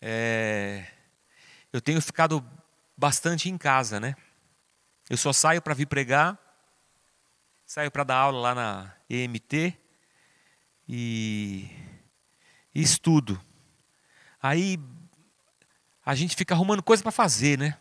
[0.00, 0.86] é,
[1.70, 2.42] eu tenho ficado
[2.96, 4.16] bastante em casa, né?
[5.10, 6.38] Eu só saio para vir pregar,
[7.66, 9.78] saio para dar aula lá na EMT
[10.88, 11.70] e,
[12.76, 13.40] e estudo.
[14.40, 14.78] Aí
[16.04, 17.78] a gente fica arrumando coisa para fazer, né?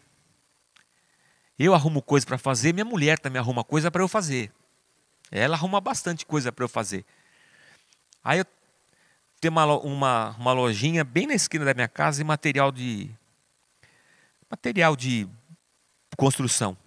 [1.60, 4.54] Eu arrumo coisa para fazer, minha mulher também arruma coisa para eu fazer.
[5.30, 7.06] Ela arruma bastante coisa para eu fazer.
[8.24, 8.46] Aí eu
[9.42, 13.12] tenho uma, uma, uma lojinha bem na esquina da minha casa de material de
[14.50, 15.28] material de
[16.16, 16.78] construção.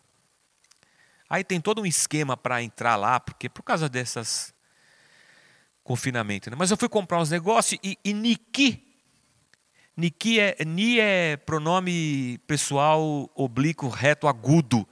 [1.28, 4.54] Aí tem todo um esquema para entrar lá, porque por causa dessas
[5.88, 6.50] confinamento.
[6.50, 6.56] Né?
[6.58, 8.84] Mas eu fui comprar uns negócios e, e Niki,
[9.96, 14.86] Niki é, Ni é pronome pessoal oblíquo reto agudo.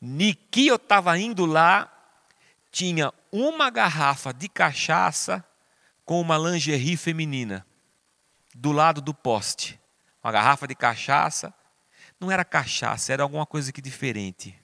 [0.00, 1.92] Niki eu estava indo lá,
[2.70, 5.44] tinha uma garrafa de cachaça
[6.04, 7.66] com uma lingerie feminina
[8.54, 9.80] do lado do poste
[10.26, 11.54] uma garrafa de cachaça.
[12.18, 14.58] Não era cachaça, era alguma coisa que diferente.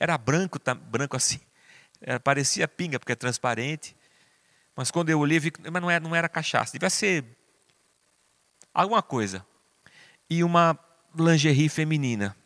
[0.00, 1.40] Era branco, branco assim.
[2.22, 3.96] Parecia pinga, porque é transparente.
[4.76, 6.72] Mas quando eu olhei, vi que mas não, era, não era cachaça.
[6.72, 7.24] Devia ser
[8.72, 9.46] alguma coisa.
[10.28, 10.78] E uma
[11.16, 12.36] lingerie feminina.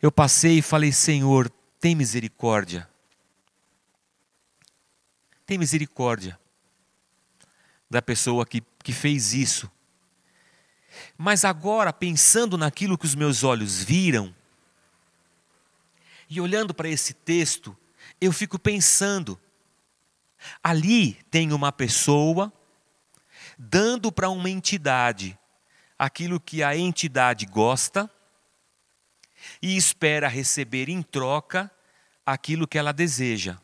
[0.00, 2.88] eu passei e falei: Senhor, tem misericórdia.
[5.46, 6.38] Tem misericórdia
[7.88, 9.70] da pessoa que, que fez isso.
[11.16, 14.34] Mas agora, pensando naquilo que os meus olhos viram,
[16.28, 17.76] e olhando para esse texto,
[18.20, 19.40] eu fico pensando:
[20.62, 22.52] ali tem uma pessoa
[23.58, 25.38] dando para uma entidade
[25.98, 28.10] aquilo que a entidade gosta
[29.60, 31.70] e espera receber em troca
[32.24, 33.58] aquilo que ela deseja.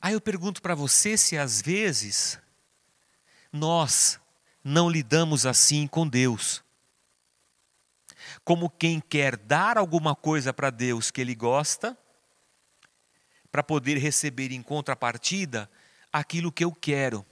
[0.00, 2.38] Aí eu pergunto para você se às vezes
[3.52, 4.20] nós
[4.62, 6.65] não lidamos assim com Deus.
[8.46, 11.98] Como quem quer dar alguma coisa para Deus que ele gosta,
[13.50, 15.68] para poder receber em contrapartida
[16.12, 17.26] aquilo que eu quero.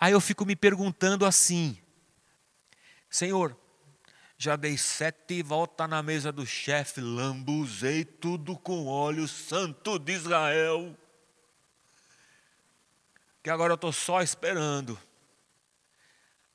[0.00, 1.78] Aí eu fico me perguntando assim:
[3.08, 3.56] Senhor,
[4.36, 10.98] já dei sete voltas na mesa do chefe, lambuzei tudo com óleo santo de Israel.
[13.44, 14.98] Que agora eu estou só esperando.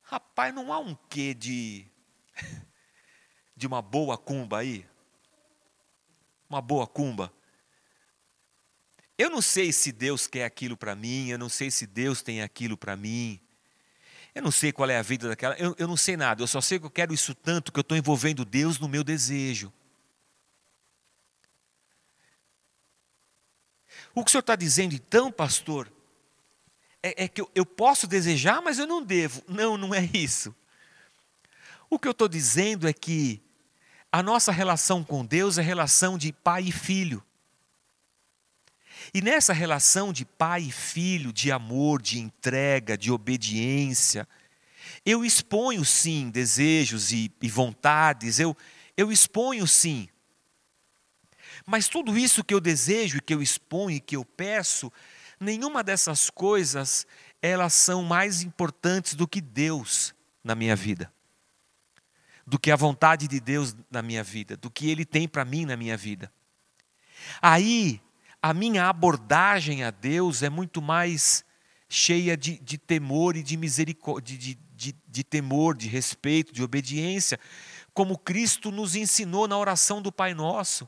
[0.02, 1.90] Rapaz, não há um quê de,
[3.56, 4.86] de uma boa cumba aí?
[6.50, 7.34] Uma boa cumba.
[9.18, 12.42] Eu não sei se Deus quer aquilo para mim, eu não sei se Deus tem
[12.42, 13.40] aquilo para mim.
[14.34, 16.60] Eu não sei qual é a vida daquela, eu, eu não sei nada, eu só
[16.60, 19.72] sei que eu quero isso tanto que eu estou envolvendo Deus no meu desejo.
[24.14, 25.92] O que o senhor está dizendo então, pastor,
[27.02, 29.42] é, é que eu, eu posso desejar, mas eu não devo.
[29.48, 30.54] Não, não é isso.
[31.90, 33.42] O que eu estou dizendo é que
[34.12, 37.24] a nossa relação com Deus é relação de pai e filho.
[39.14, 44.28] E nessa relação de pai e filho, de amor, de entrega, de obediência,
[45.06, 48.56] eu exponho sim desejos e, e vontades, eu,
[48.98, 50.10] eu exponho sim.
[51.66, 54.92] Mas tudo isso que eu desejo, que eu exponho e que eu peço,
[55.40, 57.06] nenhuma dessas coisas
[57.42, 61.12] elas são mais importantes do que Deus na minha vida.
[62.46, 65.66] Do que a vontade de Deus na minha vida, do que Ele tem para mim
[65.66, 66.32] na minha vida.
[67.42, 68.02] Aí
[68.42, 71.44] a minha abordagem a Deus é muito mais
[71.90, 77.40] cheia de, de temor e de misericórdia, de, de, de, temor, de respeito, de obediência,
[77.94, 80.88] como Cristo nos ensinou na oração do Pai Nosso.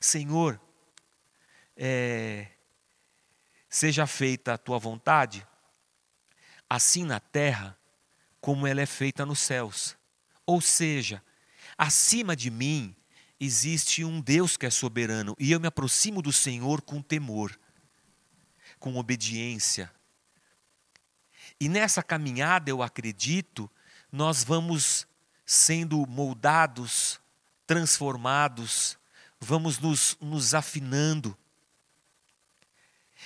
[0.00, 0.60] Senhor,
[1.76, 2.46] é,
[3.68, 5.46] seja feita a tua vontade,
[6.70, 7.76] assim na terra
[8.40, 9.96] como ela é feita nos céus.
[10.46, 11.22] Ou seja,
[11.76, 12.94] acima de mim
[13.38, 17.58] existe um Deus que é soberano e eu me aproximo do Senhor com temor,
[18.78, 19.92] com obediência.
[21.60, 23.70] E nessa caminhada, eu acredito,
[24.12, 25.06] nós vamos
[25.44, 27.20] sendo moldados,
[27.66, 28.98] transformados,
[29.40, 31.36] vamos nos, nos afinando.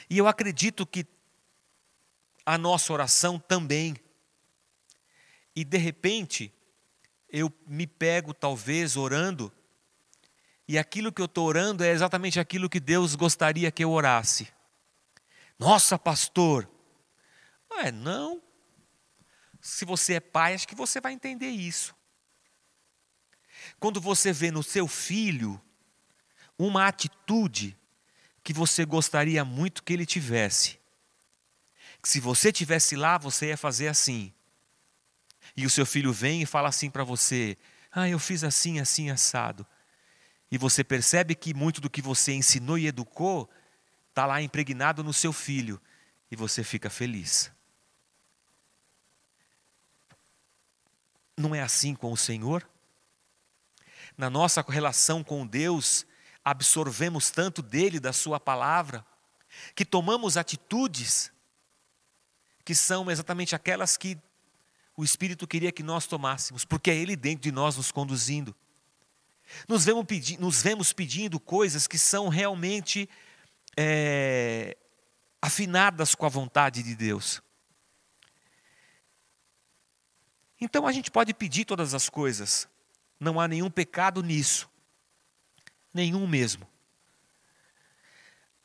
[0.08, 1.06] E eu acredito que
[2.44, 3.96] a nossa oração também.
[5.54, 6.52] E de repente,
[7.32, 9.52] eu me pego talvez orando
[10.70, 14.46] e aquilo que eu estou orando é exatamente aquilo que Deus gostaria que eu orasse.
[15.58, 16.70] Nossa, pastor.
[17.72, 18.40] É, não.
[19.60, 21.92] Se você é pai, acho que você vai entender isso.
[23.80, 25.60] Quando você vê no seu filho
[26.56, 27.76] uma atitude
[28.44, 30.78] que você gostaria muito que ele tivesse,
[32.00, 34.32] que se você tivesse lá, você ia fazer assim.
[35.56, 37.56] E o seu filho vem e fala assim para você:
[37.90, 39.66] Ah, eu fiz assim, assim, assado
[40.50, 43.48] e você percebe que muito do que você ensinou e educou
[44.08, 45.80] está lá impregnado no seu filho,
[46.30, 47.50] e você fica feliz.
[51.36, 52.68] Não é assim com o Senhor?
[54.18, 56.04] Na nossa relação com Deus,
[56.44, 59.06] absorvemos tanto dele, da Sua palavra,
[59.74, 61.32] que tomamos atitudes
[62.64, 64.18] que são exatamente aquelas que
[65.00, 68.54] o Espírito queria que nós tomássemos, porque é Ele dentro de nós nos conduzindo.
[69.66, 73.08] Nos vemos, pedi nos vemos pedindo coisas que são realmente
[73.74, 74.76] é,
[75.40, 77.42] afinadas com a vontade de Deus.
[80.60, 82.68] Então a gente pode pedir todas as coisas,
[83.18, 84.68] não há nenhum pecado nisso,
[85.94, 86.68] nenhum mesmo.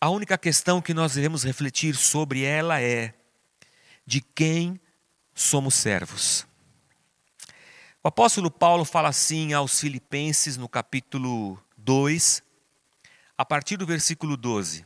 [0.02, 3.14] A única questão que nós devemos refletir sobre ela é:
[4.06, 4.82] de quem
[5.36, 6.48] somos servos?
[8.02, 12.42] O apóstolo Paulo fala assim aos Filipenses no capítulo 2,
[13.38, 14.86] a partir do versículo 12.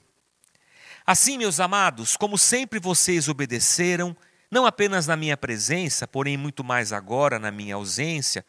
[1.05, 4.15] Assim, meus amados, como sempre vocês obedeceram,
[4.49, 8.43] não apenas na minha presença, porém muito mais agora na minha ausência,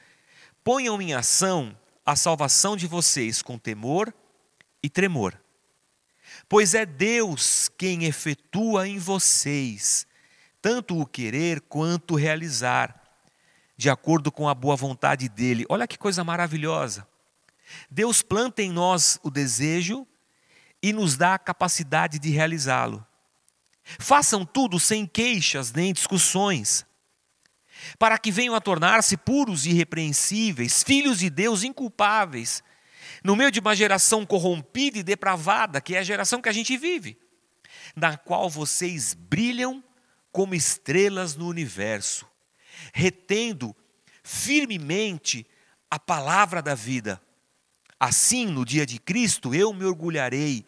[0.64, 4.14] ponham em ação a salvação de vocês com temor
[4.82, 5.38] e tremor.
[6.48, 10.06] Pois é Deus quem efetua em vocês
[10.60, 13.00] tanto o querer quanto o realizar,
[13.76, 15.64] de acordo com a boa vontade dele.
[15.68, 17.06] Olha que coisa maravilhosa.
[17.90, 20.06] Deus planta em nós o desejo
[20.82, 23.06] e nos dá a capacidade de realizá-lo.
[23.98, 26.84] Façam tudo sem queixas nem discussões,
[27.98, 32.62] para que venham a tornar-se puros e irrepreensíveis, filhos de Deus inculpáveis,
[33.24, 36.76] no meio de uma geração corrompida e depravada, que é a geração que a gente
[36.76, 37.18] vive,
[37.96, 39.82] na qual vocês brilham
[40.32, 42.26] como estrelas no universo,
[42.92, 43.74] retendo
[44.22, 45.46] firmemente
[45.90, 47.20] a palavra da vida.
[47.98, 50.64] Assim, no dia de Cristo, eu me orgulharei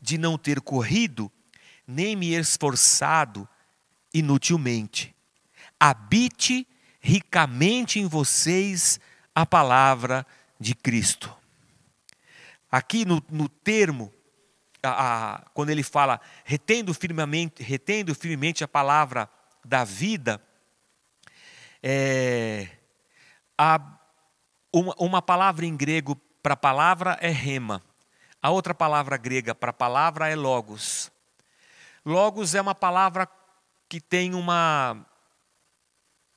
[0.00, 1.32] de não ter corrido,
[1.86, 3.48] nem me esforçado
[4.12, 5.14] inutilmente.
[5.80, 6.66] Habite
[7.00, 9.00] ricamente em vocês
[9.34, 10.26] a palavra
[10.58, 11.34] de Cristo.
[12.70, 14.12] Aqui no, no termo,
[14.82, 19.28] a, a, quando ele fala retendo firmemente, retendo firmemente a palavra
[19.64, 20.40] da vida,
[21.82, 22.68] é,
[24.72, 27.82] uma, uma palavra em grego para palavra é rema.
[28.42, 31.10] A outra palavra grega para palavra é logos.
[32.04, 33.28] Logos é uma palavra
[33.88, 35.04] que tem uma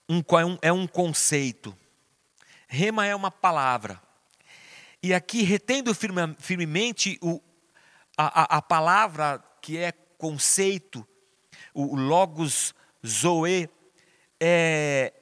[0.09, 0.23] um,
[0.61, 1.77] é um conceito.
[2.67, 4.01] Rema é uma palavra.
[5.01, 7.41] E aqui, retendo firme, firmemente o,
[8.21, 11.07] a, a, a, palavra que é conceito,
[11.73, 13.69] o logos zoe,
[14.37, 15.13] é,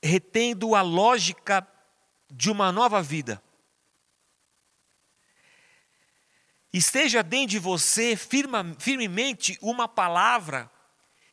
[0.00, 1.66] retendo a lógica
[2.30, 3.42] de uma nova vida.
[6.72, 10.70] Esteja dentro de você firma, firmemente uma palavra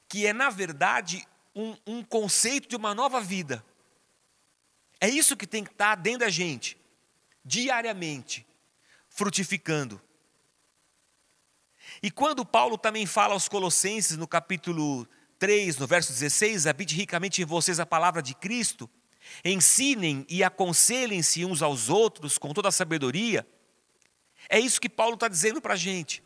[0.08, 3.64] que é, na verdade, um, um conceito de uma nova vida.
[5.00, 6.76] É isso que tem que estar dentro da gente,
[7.45, 8.47] diariamente,
[9.10, 10.02] frutificando.
[12.02, 17.41] E quando Paulo também fala aos Colossenses, no capítulo 3, no verso 16, habite ricamente
[17.41, 18.89] em vocês a palavra de Cristo,
[19.43, 23.45] ensinem e aconselhem-se uns aos outros com toda a sabedoria.
[24.47, 26.24] É isso que Paulo está dizendo para a gente.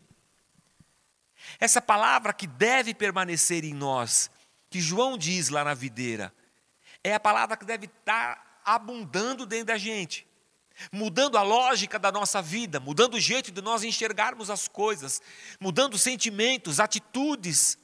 [1.60, 4.30] Essa palavra que deve permanecer em nós,
[4.70, 6.34] que João diz lá na videira,
[7.04, 10.26] é a palavra que deve estar abundando dentro da gente
[10.92, 15.22] mudando a lógica da nossa vida, mudando o jeito de nós enxergarmos as coisas,
[15.60, 17.78] mudando sentimentos, atitudes,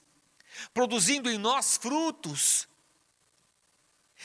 [0.74, 2.68] produzindo em nós frutos.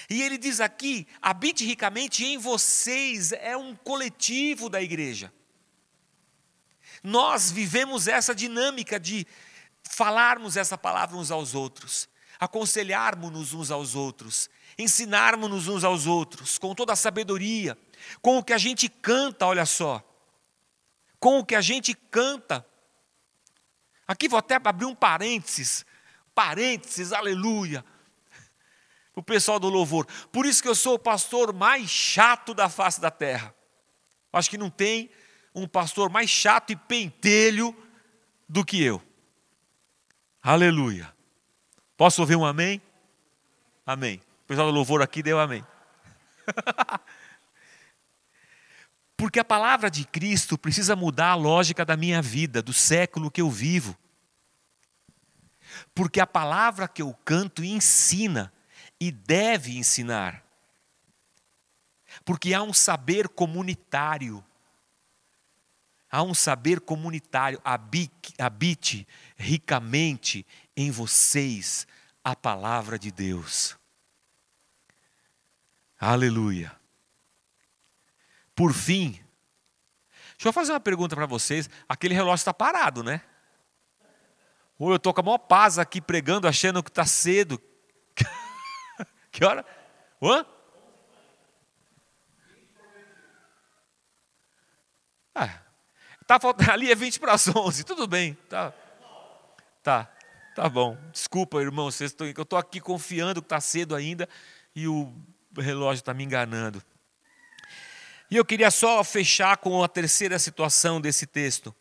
[0.09, 5.33] E ele diz aqui: habite ricamente em vocês, é um coletivo da igreja.
[7.03, 9.27] Nós vivemos essa dinâmica de
[9.83, 12.09] falarmos essa palavra uns aos outros,
[12.41, 14.49] aconselharmos-nos uns aos outros,
[14.79, 17.79] ensinarmos-nos uns aos outros, com toda a sabedoria,
[18.21, 20.03] com o que a gente canta, olha só.
[21.19, 22.67] Com o que a gente canta.
[24.07, 25.85] Aqui vou até abrir um parênteses.
[26.35, 27.85] Parênteses, aleluia.
[29.15, 30.07] O pessoal do louvor.
[30.33, 33.55] Por isso que eu sou o pastor mais chato da face da terra.
[34.33, 35.11] Acho que não tem
[35.55, 37.75] um pastor mais chato e pentelho
[38.49, 39.01] do que eu.
[40.43, 41.15] Aleluia.
[41.97, 42.83] Posso ouvir um amém?
[43.87, 44.21] Amém.
[44.43, 45.65] O pessoal do louvor aqui deu amém.
[49.25, 53.41] Porque a palavra de Cristo precisa mudar a lógica da minha vida, do século que
[53.41, 53.97] eu vivo.
[55.95, 58.53] Porque a palavra que eu canto ensina
[59.01, 60.45] e deve ensinar.
[62.23, 64.45] Porque há um saber comunitário.
[66.11, 67.59] Há um saber comunitário.
[67.65, 69.09] Habite,
[69.39, 70.47] ricamente
[70.77, 71.87] em vocês
[72.23, 73.75] a palavra de Deus.
[75.99, 76.84] Aleluia.
[78.55, 79.13] Por fim,
[80.33, 81.69] deixa eu fazer uma pergunta para vocês.
[81.89, 83.21] Aquele relógio está parado, né?
[84.79, 87.61] Ou eu estou com a maior paz aqui pregando, achando que está cedo.
[89.31, 89.65] que hora?
[90.23, 90.45] Hã?
[95.35, 95.61] Ah,
[96.27, 98.35] tá faltando, ali é 20 para as 11, tudo bem.
[98.49, 98.73] Tá,
[99.83, 100.11] tá,
[100.55, 100.97] tá bom.
[101.13, 104.29] Desculpa, irmão, vocês estão, eu estou aqui confiando que está cedo ainda
[104.75, 105.13] e o
[105.57, 106.83] relógio está me enganando.
[108.31, 111.75] E eu queria só fechar com a terceira situação desse texto.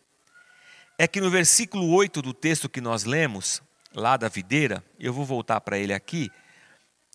[0.98, 3.62] É que no versículo 8 do texto que nós lemos,
[3.94, 6.30] lá da videira, eu vou voltar para ele aqui,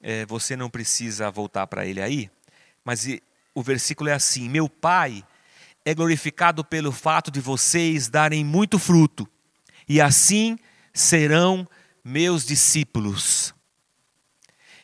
[0.02, 2.30] é, você não precisa voltar para ele aí,
[2.84, 3.06] mas
[3.54, 5.24] o versículo é assim: Meu Pai
[5.84, 9.28] é glorificado pelo fato de vocês darem muito fruto,
[9.88, 10.58] e assim
[10.92, 11.68] serão
[12.04, 13.54] meus discípulos.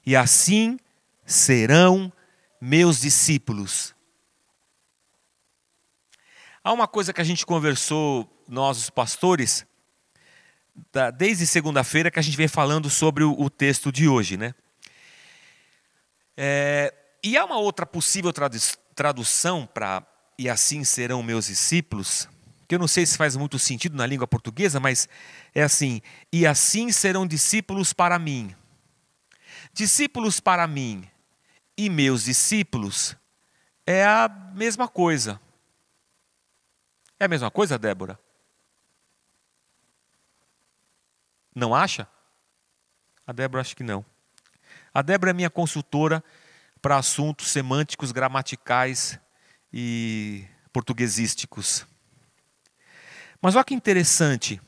[0.06, 0.78] E assim
[1.24, 2.12] serão
[2.60, 3.93] meus discípulos.
[6.66, 9.66] Há uma coisa que a gente conversou, nós os pastores,
[11.14, 14.54] desde segunda-feira, que a gente vem falando sobre o, texto de hoje, né?
[16.34, 18.32] É, e há uma outra possível
[18.94, 20.06] tradução para
[20.38, 22.30] e assim serão meus discípulos,
[22.66, 25.06] que eu não sei se faz muito sentido na língua portuguesa, mas
[25.54, 26.00] é assim:
[26.32, 28.56] e assim serão discípulos para mim.
[29.74, 31.06] Discípulos para mim
[31.76, 33.14] e meus discípulos
[33.86, 35.38] é a mesma coisa.
[37.24, 38.20] É a mesma coisa, Débora?
[41.54, 42.06] Não acha?
[43.26, 44.04] A Débora acha que não.
[44.92, 46.22] A Débora é minha consultora
[46.82, 49.18] para assuntos semânticos, gramaticais
[49.72, 51.86] e portuguesísticos.
[53.40, 54.60] Mas olha que interessante.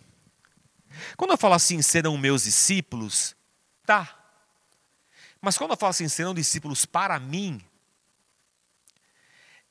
[1.15, 3.37] Quando eu falo assim, serão meus discípulos,
[3.85, 4.19] tá.
[5.43, 7.61] Mas quando eu falo assim, serão discípulos para mim,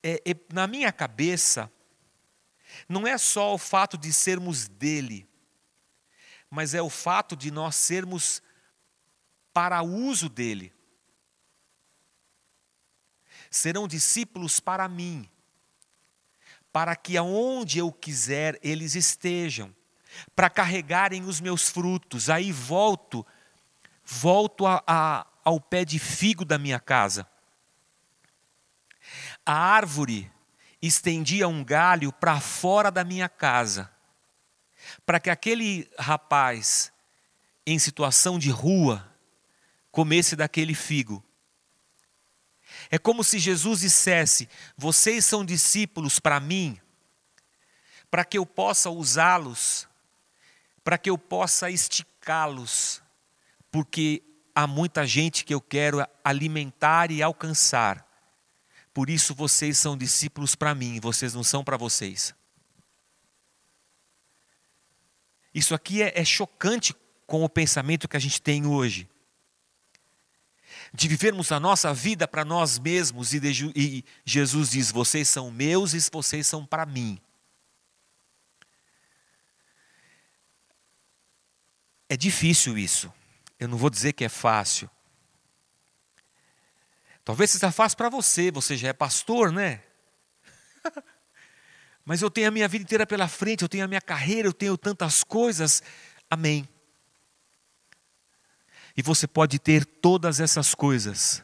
[0.04, 1.72] é, é, na minha cabeça,
[2.88, 5.28] não é só o fato de sermos dele,
[6.50, 8.42] mas é o fato de nós sermos
[9.54, 10.74] para uso dele.
[13.50, 15.30] Serão discípulos para mim
[16.76, 19.74] para que aonde eu quiser eles estejam,
[20.36, 22.30] para carregarem os meus frutos.
[22.30, 23.26] Aí volto,
[24.04, 27.26] volto a, a, ao pé de figo da minha casa.
[29.46, 30.30] A árvore
[30.86, 33.92] estendia um galho para fora da minha casa,
[35.06, 36.92] para que aquele rapaz
[37.66, 39.12] em situação de rua
[39.92, 41.24] comesse daquele figo.
[42.92, 46.80] É como se Jesus dissesse: Vocês são discípulos para mim,
[48.12, 49.88] para que eu possa usá-los,
[50.84, 53.02] para que eu possa esticá-los,
[53.72, 54.22] porque
[54.54, 58.05] há muita gente que eu quero alimentar e alcançar.
[58.96, 62.34] Por isso vocês são discípulos para mim, vocês não são para vocês.
[65.54, 66.96] Isso aqui é, é chocante
[67.28, 69.10] com o pensamento que a gente tem hoje
[70.94, 75.52] de vivermos a nossa vida para nós mesmos, e, de, e Jesus diz: Vocês são
[75.52, 77.20] meus e vocês são para mim.
[82.08, 83.12] É difícil isso.
[83.60, 84.90] Eu não vou dizer que é fácil.
[87.26, 89.82] Talvez seja fácil para você, você já é pastor, né?
[92.06, 94.54] Mas eu tenho a minha vida inteira pela frente, eu tenho a minha carreira, eu
[94.54, 95.82] tenho tantas coisas.
[96.30, 96.70] Amém.
[98.96, 101.44] E você pode ter todas essas coisas,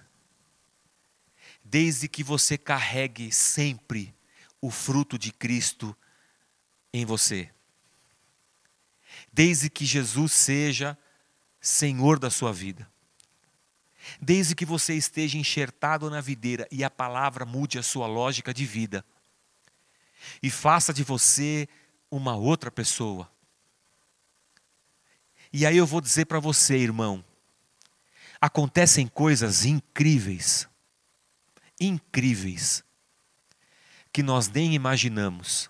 [1.64, 4.14] desde que você carregue sempre
[4.62, 5.98] o fruto de Cristo
[6.94, 7.52] em você.
[9.34, 10.96] Desde que Jesus seja
[11.60, 12.88] Senhor da sua vida.
[14.22, 18.66] Desde que você esteja enxertado na videira e a palavra mude a sua lógica de
[18.66, 19.06] vida.
[20.41, 21.68] E faça de você
[22.10, 23.32] uma outra pessoa.
[25.54, 27.24] E aí eu vou dizer para você, irmão,
[28.39, 30.68] acontecem coisas incríveis,
[31.80, 32.84] incríveis,
[34.14, 35.70] que nós nem imaginamos.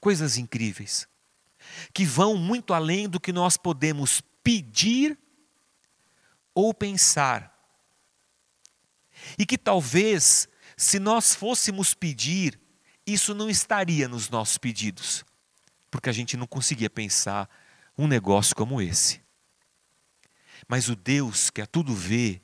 [0.00, 1.08] Coisas incríveis,
[1.92, 5.18] que vão muito além do que nós podemos pedir
[6.58, 7.56] ou pensar.
[9.38, 12.58] E que talvez, se nós fôssemos pedir,
[13.06, 15.24] isso não estaria nos nossos pedidos,
[15.88, 17.48] porque a gente não conseguia pensar
[17.96, 19.20] um negócio como esse.
[20.66, 22.42] Mas o Deus que a tudo vê,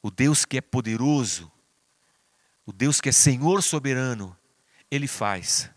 [0.00, 1.50] o Deus que é poderoso,
[2.64, 4.38] o Deus que é Senhor soberano,
[4.88, 5.68] Ele faz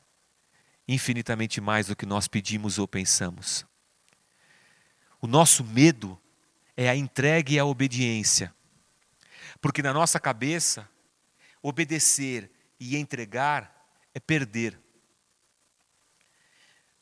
[0.87, 3.65] infinitamente mais do que nós pedimos ou pensamos.
[5.19, 6.21] O nosso medo
[6.75, 8.53] é a entrega e a obediência,
[9.61, 10.87] porque na nossa cabeça,
[11.61, 13.73] obedecer e entregar
[14.13, 14.79] é perder.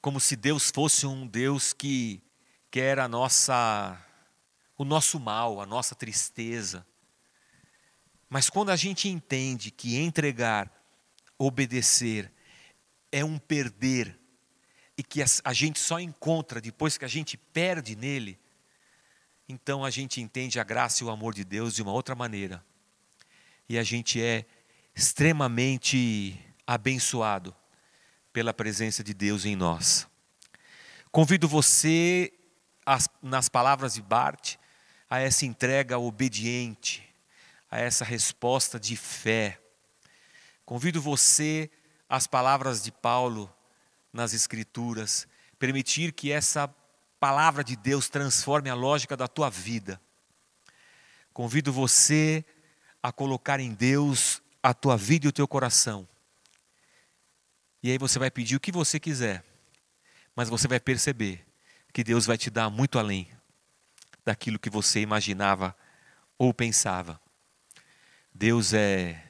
[0.01, 2.21] Como se Deus fosse um Deus que
[2.69, 3.99] quer a nossa
[4.77, 6.85] o nosso mal, a nossa tristeza.
[8.27, 10.71] Mas quando a gente entende que entregar,
[11.37, 12.31] obedecer,
[13.11, 14.19] é um perder,
[14.97, 18.39] e que a gente só encontra depois que a gente perde nele,
[19.47, 22.63] então a gente entende a graça e o amor de Deus de uma outra maneira.
[23.67, 24.45] E a gente é
[24.95, 27.55] extremamente abençoado
[28.31, 30.07] pela presença de Deus em nós.
[31.11, 32.33] Convido você,
[33.21, 34.55] nas palavras de Bart,
[35.09, 37.07] a essa entrega obediente,
[37.69, 39.59] a essa resposta de fé.
[40.65, 41.69] Convido você
[42.09, 43.53] às palavras de Paulo
[44.11, 45.27] nas Escrituras,
[45.59, 46.67] permitir que essa
[47.23, 49.97] palavra de Deus transforme a lógica da tua vida.
[51.31, 52.43] Convido você
[53.01, 56.05] a colocar em Deus a tua vida e o teu coração.
[57.81, 59.41] E aí você vai pedir o que você quiser,
[60.35, 61.47] mas você vai perceber
[61.93, 63.31] que Deus vai te dar muito além
[64.25, 65.73] daquilo que você imaginava
[66.37, 67.21] ou pensava.
[68.33, 69.25] Deus é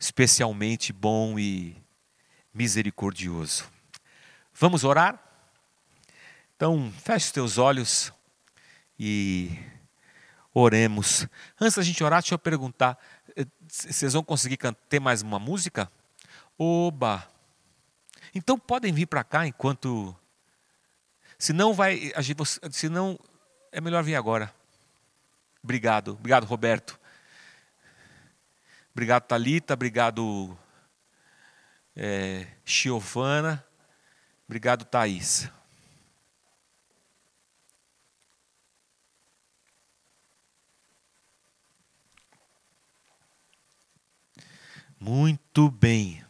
[0.00, 1.80] especialmente bom e
[2.52, 3.70] misericordioso.
[4.52, 5.31] Vamos orar?
[6.62, 8.12] Então, feche os teus olhos
[8.96, 9.50] e
[10.54, 11.26] oremos.
[11.60, 12.96] Antes da gente orar, deixa eu perguntar:
[13.34, 14.56] eh, vocês vão conseguir
[14.88, 15.90] ter mais uma música?
[16.56, 17.28] Oba!
[18.32, 20.16] Então podem vir para cá enquanto.
[21.36, 22.12] Se não vai.
[22.70, 23.18] Se não.
[23.72, 24.54] É melhor vir agora.
[25.64, 26.12] Obrigado.
[26.12, 26.96] Obrigado, Roberto.
[28.92, 29.74] Obrigado, Talita.
[29.74, 30.56] Obrigado,
[31.96, 33.66] é, Giovana.
[34.46, 35.50] Obrigado, Thaís.
[45.04, 46.24] Muito bem.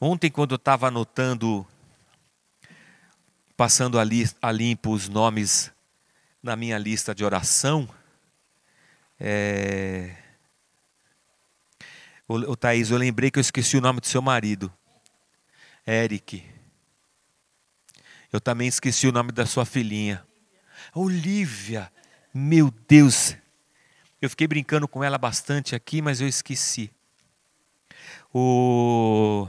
[0.00, 1.66] Ontem, quando eu estava anotando,
[3.54, 5.70] passando ali a limpo os nomes
[6.42, 7.86] na minha lista de oração,
[9.20, 10.16] é...
[12.26, 14.72] o, Thaís, eu lembrei que eu esqueci o nome do seu marido,
[15.86, 16.42] Eric.
[18.32, 20.26] Eu também esqueci o nome da sua filhinha,
[20.94, 21.92] Olivia.
[22.32, 23.36] Meu Deus,
[24.20, 26.90] eu fiquei brincando com ela bastante aqui, mas eu esqueci.
[28.32, 29.48] O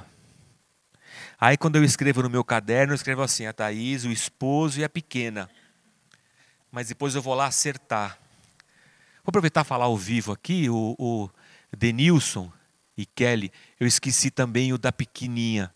[1.39, 4.83] Aí quando eu escrevo no meu caderno, eu escrevo assim, a Thaís, o esposo e
[4.83, 5.47] a pequena.
[6.71, 8.17] Mas depois eu vou lá acertar.
[9.23, 11.29] Vou aproveitar e falar ao vivo aqui, o, o
[11.75, 12.51] Denilson
[12.97, 15.71] e Kelly, eu esqueci também o da pequenininha.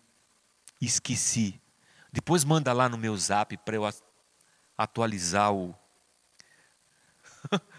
[0.81, 1.61] Esqueci.
[2.11, 3.87] Depois manda lá no meu zap para eu
[4.75, 5.75] atualizar o.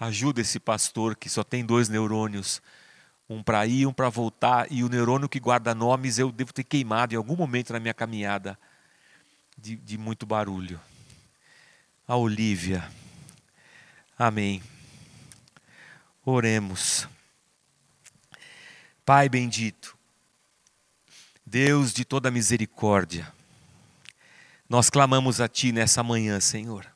[0.00, 2.62] Ajuda esse pastor que só tem dois neurônios
[3.28, 6.64] um para ir, um para voltar, e o neurônio que guarda nomes eu devo ter
[6.64, 8.58] queimado em algum momento na minha caminhada
[9.56, 10.80] de, de muito barulho.
[12.08, 12.90] A Olívia.
[14.18, 14.60] Amém.
[16.24, 17.06] Oremos.
[19.04, 19.96] Pai bendito,
[21.46, 23.32] Deus de toda misericórdia,
[24.68, 26.86] nós clamamos a Ti nessa manhã, Senhor.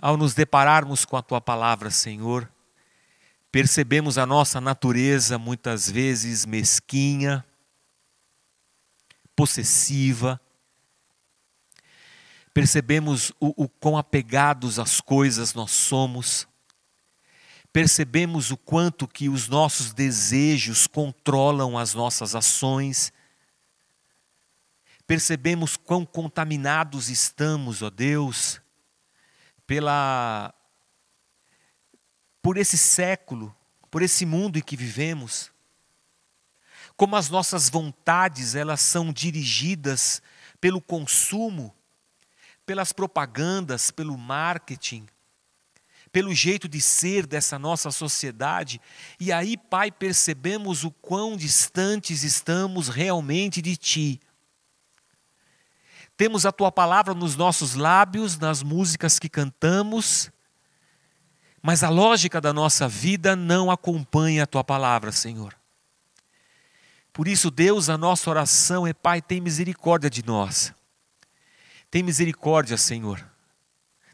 [0.00, 2.50] Ao nos depararmos com a Tua palavra, Senhor,
[3.52, 7.44] percebemos a nossa natureza muitas vezes mesquinha,
[9.36, 10.40] possessiva,
[12.54, 16.48] percebemos o, o quão apegados às coisas nós somos,
[17.70, 23.12] percebemos o quanto que os nossos desejos controlam as nossas ações,
[25.06, 28.62] percebemos quão contaminados estamos, ó Deus,
[29.70, 30.52] pela
[32.42, 33.54] por esse século,
[33.88, 35.52] por esse mundo em que vivemos.
[36.96, 40.20] Como as nossas vontades, elas são dirigidas
[40.60, 41.72] pelo consumo,
[42.66, 45.06] pelas propagandas, pelo marketing,
[46.10, 48.80] pelo jeito de ser dessa nossa sociedade.
[49.20, 54.20] E aí, Pai, percebemos o quão distantes estamos realmente de Ti.
[56.20, 60.30] Temos a Tua palavra nos nossos lábios, nas músicas que cantamos,
[61.62, 65.56] mas a lógica da nossa vida não acompanha a tua palavra, Senhor.
[67.10, 70.74] Por isso, Deus, a nossa oração é: Pai, tem misericórdia de nós.
[71.90, 73.26] Tem misericórdia, Senhor.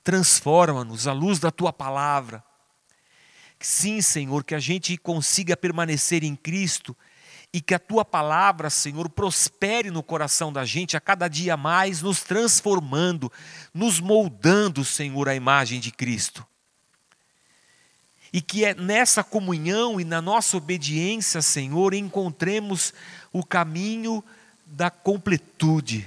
[0.04, 2.40] Transforma-nos à luz da tua palavra.
[3.59, 6.96] Sim, Senhor, que a gente consiga permanecer em Cristo
[7.57, 12.02] e que a tua palavra, Senhor, prospere no coração da gente a cada dia mais,
[12.02, 13.32] nos transformando,
[13.72, 16.46] nos moldando, Senhor, à imagem de Cristo
[18.30, 22.92] e que é nessa comunhão e na nossa obediência, Senhor, encontremos
[23.32, 24.22] o caminho
[24.66, 26.07] da completude,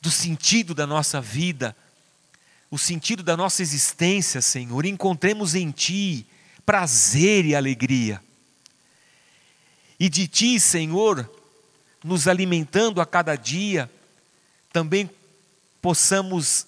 [0.00, 1.76] do sentido da nossa vida,
[2.70, 4.86] o sentido da nossa existência, Senhor.
[4.86, 6.24] Encontremos em Ti
[6.64, 8.22] prazer e alegria.
[10.00, 11.30] E de Ti, Senhor,
[12.02, 13.90] nos alimentando a cada dia,
[14.72, 15.10] também
[15.82, 16.66] possamos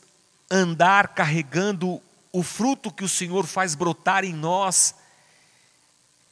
[0.50, 1.98] andar carregando
[2.30, 4.94] o fruto que o Senhor faz brotar em nós.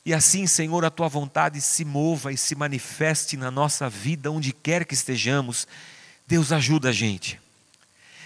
[0.05, 4.53] E assim, Senhor, a tua vontade se mova e se manifeste na nossa vida, onde
[4.53, 5.66] quer que estejamos.
[6.26, 7.40] Deus ajuda a gente.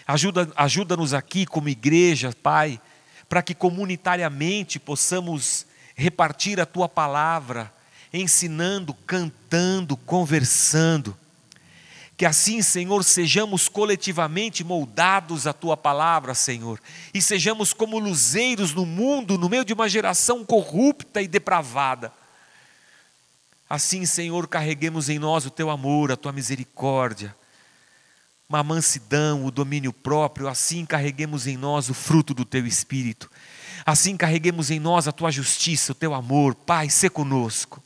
[0.04, 2.80] Ajuda, ajuda-nos aqui como igreja, Pai,
[3.28, 5.64] para que comunitariamente possamos
[5.94, 7.72] repartir a tua palavra
[8.20, 11.16] ensinando, cantando, conversando.
[12.16, 16.80] Que assim, Senhor, sejamos coletivamente moldados à tua palavra, Senhor,
[17.12, 22.12] e sejamos como luzeiros no mundo, no meio de uma geração corrupta e depravada.
[23.68, 27.34] Assim, Senhor, carreguemos em nós o teu amor, a tua misericórdia,
[28.48, 33.28] uma mansidão, o domínio próprio, assim carreguemos em nós o fruto do teu espírito.
[33.84, 36.54] Assim carreguemos em nós a tua justiça, o teu amor.
[36.54, 37.83] Pai, se conosco.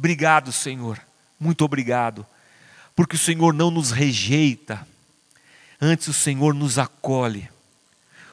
[0.00, 0.98] Obrigado, Senhor.
[1.38, 2.26] Muito obrigado
[2.96, 4.86] porque o Senhor não nos rejeita,
[5.78, 7.50] antes o Senhor nos acolhe.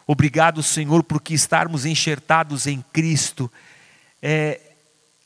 [0.07, 3.51] Obrigado, Senhor, porque estarmos enxertados em Cristo
[4.22, 4.61] é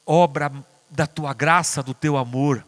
[0.03, 0.51] obra
[0.89, 2.65] da tua graça, do teu amor,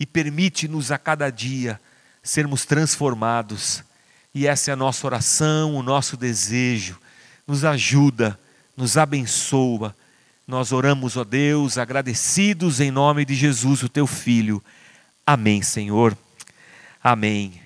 [0.00, 1.80] e permite-nos a cada dia
[2.20, 3.84] sermos transformados.
[4.34, 6.98] E essa é a nossa oração, o nosso desejo.
[7.46, 8.36] Nos ajuda,
[8.76, 9.94] nos abençoa.
[10.48, 14.64] Nós oramos, ó Deus, agradecidos em nome de Jesus, o teu Filho.
[15.26, 16.16] Amém, Senhor.
[17.04, 17.60] Amém.